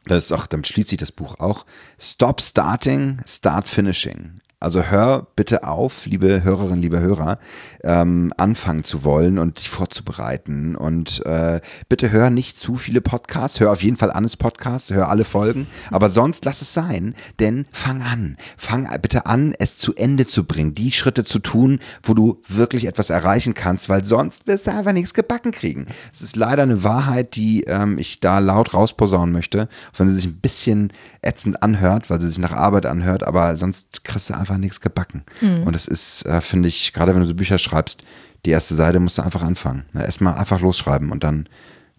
[0.04, 1.66] das ist auch, damit schließt sich das Buch auch.
[1.98, 4.40] Stop starting, start finishing.
[4.60, 7.38] Also hör bitte auf, liebe Hörerinnen, liebe Hörer,
[7.84, 10.74] ähm, anfangen zu wollen und dich vorzubereiten.
[10.74, 13.60] Und äh, bitte hör nicht zu viele Podcasts.
[13.60, 15.68] Hör auf jeden Fall Annes Podcasts, hör alle Folgen.
[15.92, 18.36] Aber sonst lass es sein, denn fang an.
[18.56, 20.74] Fang bitte an, es zu Ende zu bringen.
[20.74, 24.92] Die Schritte zu tun, wo du wirklich etwas erreichen kannst, weil sonst wirst du einfach
[24.92, 25.86] nichts gebacken kriegen.
[26.12, 30.16] Es ist leider eine Wahrheit, die ähm, ich da laut rausposaunen möchte, auch wenn sie
[30.16, 30.92] sich ein bisschen
[31.22, 35.24] ätzend anhört, weil sie sich nach Arbeit anhört, aber sonst kriegst du einfach nichts gebacken.
[35.66, 38.02] Und es ist, äh, finde ich, gerade wenn du so Bücher schreibst,
[38.46, 39.84] die erste Seite musst du einfach anfangen.
[39.92, 40.02] Ne?
[40.02, 41.48] Erstmal einfach losschreiben und dann,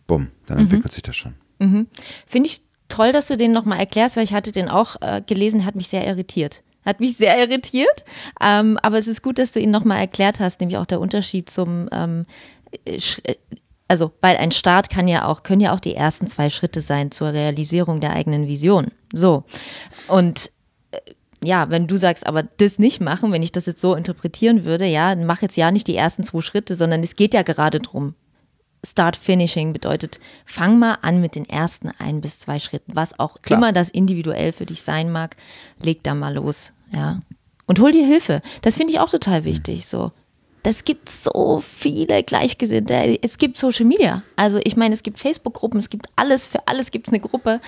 [0.07, 1.35] bumm, dann entwickelt sich das schon.
[2.25, 5.65] Finde ich toll, dass du den nochmal erklärst, weil ich hatte den auch äh, gelesen,
[5.65, 6.63] hat mich sehr irritiert.
[6.85, 8.05] Hat mich sehr irritiert,
[8.41, 11.49] ähm, aber es ist gut, dass du ihn nochmal erklärt hast, nämlich auch der Unterschied
[11.49, 12.25] zum, ähm,
[12.85, 13.35] äh, äh,
[13.89, 17.11] also weil ein Start kann ja auch, können ja auch die ersten zwei Schritte sein
[17.11, 18.87] zur Realisierung der eigenen Vision.
[19.13, 19.43] So.
[20.07, 20.51] Und
[21.43, 24.85] ja, wenn du sagst, aber das nicht machen, wenn ich das jetzt so interpretieren würde,
[24.85, 27.79] ja, dann mach jetzt ja nicht die ersten zwei Schritte, sondern es geht ja gerade
[27.79, 28.15] drum.
[28.85, 33.41] Start Finishing bedeutet, fang mal an mit den ersten ein bis zwei Schritten, was auch
[33.41, 33.59] Klar.
[33.59, 35.35] immer das individuell für dich sein mag,
[35.81, 37.21] leg da mal los, ja.
[37.65, 38.41] Und hol dir Hilfe.
[38.63, 40.11] Das finde ich auch total wichtig, so.
[40.63, 43.19] Das gibt so viele Gleichgesinnte.
[43.21, 44.23] Es gibt Social Media.
[44.35, 47.61] Also ich meine, es gibt Facebook-Gruppen, es gibt alles, für alles gibt es eine Gruppe.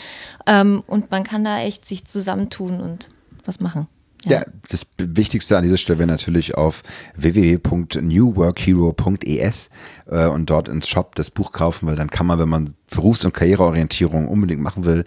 [0.46, 3.10] Ähm, und man kann da echt sich zusammentun und
[3.46, 3.88] was machen.
[4.26, 6.84] Ja, das Wichtigste an dieser Stelle wäre natürlich auf
[7.16, 9.70] www.newworkhero.es
[10.06, 13.26] äh, und dort ins Shop das Buch kaufen, weil dann kann man, wenn man Berufs-
[13.26, 15.06] und Karriereorientierung unbedingt machen will,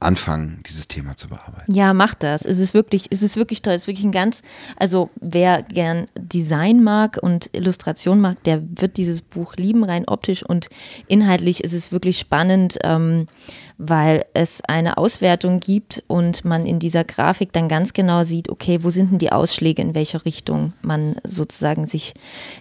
[0.00, 1.74] anfangen, dieses Thema zu bearbeiten.
[1.74, 2.46] Ja, mach das.
[2.46, 3.74] Es ist wirklich, es ist wirklich toll.
[3.74, 4.40] Es ist wirklich ein ganz,
[4.76, 10.42] also wer gern Design mag und Illustration mag, der wird dieses Buch lieben, rein optisch
[10.42, 10.70] und
[11.06, 13.26] inhaltlich ist es wirklich spannend, ähm,
[13.78, 18.78] weil es eine Auswertung gibt und man in dieser Grafik dann ganz genau sieht, okay,
[18.82, 22.14] wo sind denn die Ausschläge, in welche Richtung man sozusagen sich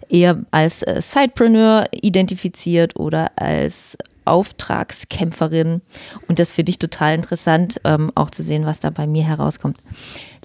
[0.10, 5.82] eher als äh, Sidepreneur identifiziert oder als Auftragskämpferin.
[6.28, 9.78] Und das finde ich total interessant, ähm, auch zu sehen, was da bei mir herauskommt.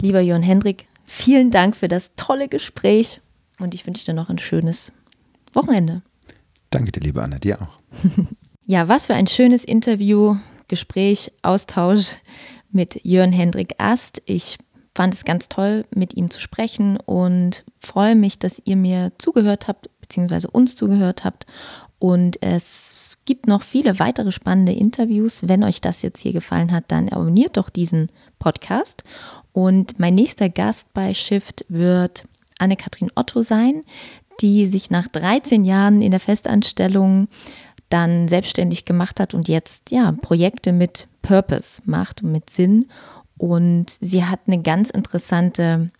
[0.00, 3.20] Lieber Jörn Hendrik, vielen Dank für das tolle Gespräch
[3.58, 4.92] und ich wünsche dir noch ein schönes
[5.52, 6.02] Wochenende.
[6.70, 7.78] Danke dir, liebe Anna, dir auch.
[8.70, 10.36] Ja, was für ein schönes Interview,
[10.68, 12.16] Gespräch, Austausch
[12.70, 14.22] mit Jörn Hendrik Ast.
[14.26, 14.58] Ich
[14.94, 19.68] fand es ganz toll, mit ihm zu sprechen und freue mich, dass ihr mir zugehört
[19.68, 21.46] habt, beziehungsweise uns zugehört habt.
[21.98, 25.42] Und es gibt noch viele weitere spannende Interviews.
[25.46, 28.08] Wenn euch das jetzt hier gefallen hat, dann abonniert doch diesen
[28.38, 29.04] Podcast.
[29.52, 32.24] Und mein nächster Gast bei Shift wird
[32.58, 33.84] Anne-Kathrin Otto sein,
[34.40, 37.28] die sich nach 13 Jahren in der Festanstellung
[37.88, 42.86] dann selbstständig gemacht hat und jetzt ja Projekte mit Purpose macht, mit Sinn.
[43.36, 45.90] Und sie hat eine ganz interessante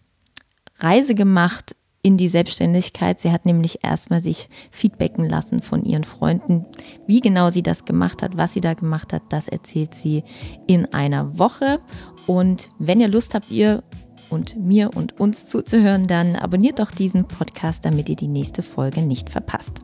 [0.81, 3.21] Reise gemacht in die Selbstständigkeit.
[3.21, 6.65] Sie hat nämlich erstmal sich feedbacken lassen von ihren Freunden.
[7.07, 10.25] Wie genau sie das gemacht hat, was sie da gemacht hat, das erzählt sie
[10.67, 11.81] in einer Woche.
[12.27, 13.83] Und wenn ihr Lust habt, ihr
[14.31, 19.03] und mir und uns zuzuhören, dann abonniert doch diesen Podcast, damit ihr die nächste Folge
[19.03, 19.81] nicht verpasst.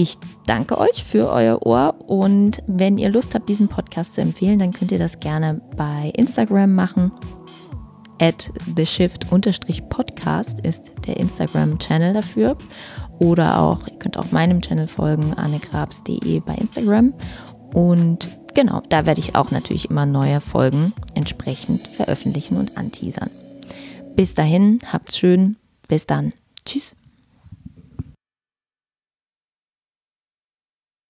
[0.00, 4.60] Ich danke euch für euer Ohr und wenn ihr Lust habt, diesen Podcast zu empfehlen,
[4.60, 7.10] dann könnt ihr das gerne bei Instagram machen.
[8.20, 12.56] At theshift-podcast ist der Instagram-Channel dafür.
[13.18, 17.12] Oder auch, ihr könnt auch meinem Channel folgen, annegrabs.de bei Instagram.
[17.74, 23.30] Und genau, da werde ich auch natürlich immer neue Folgen entsprechend veröffentlichen und anteasern.
[24.14, 25.56] Bis dahin, habt's schön.
[25.88, 26.34] Bis dann.
[26.64, 26.94] Tschüss.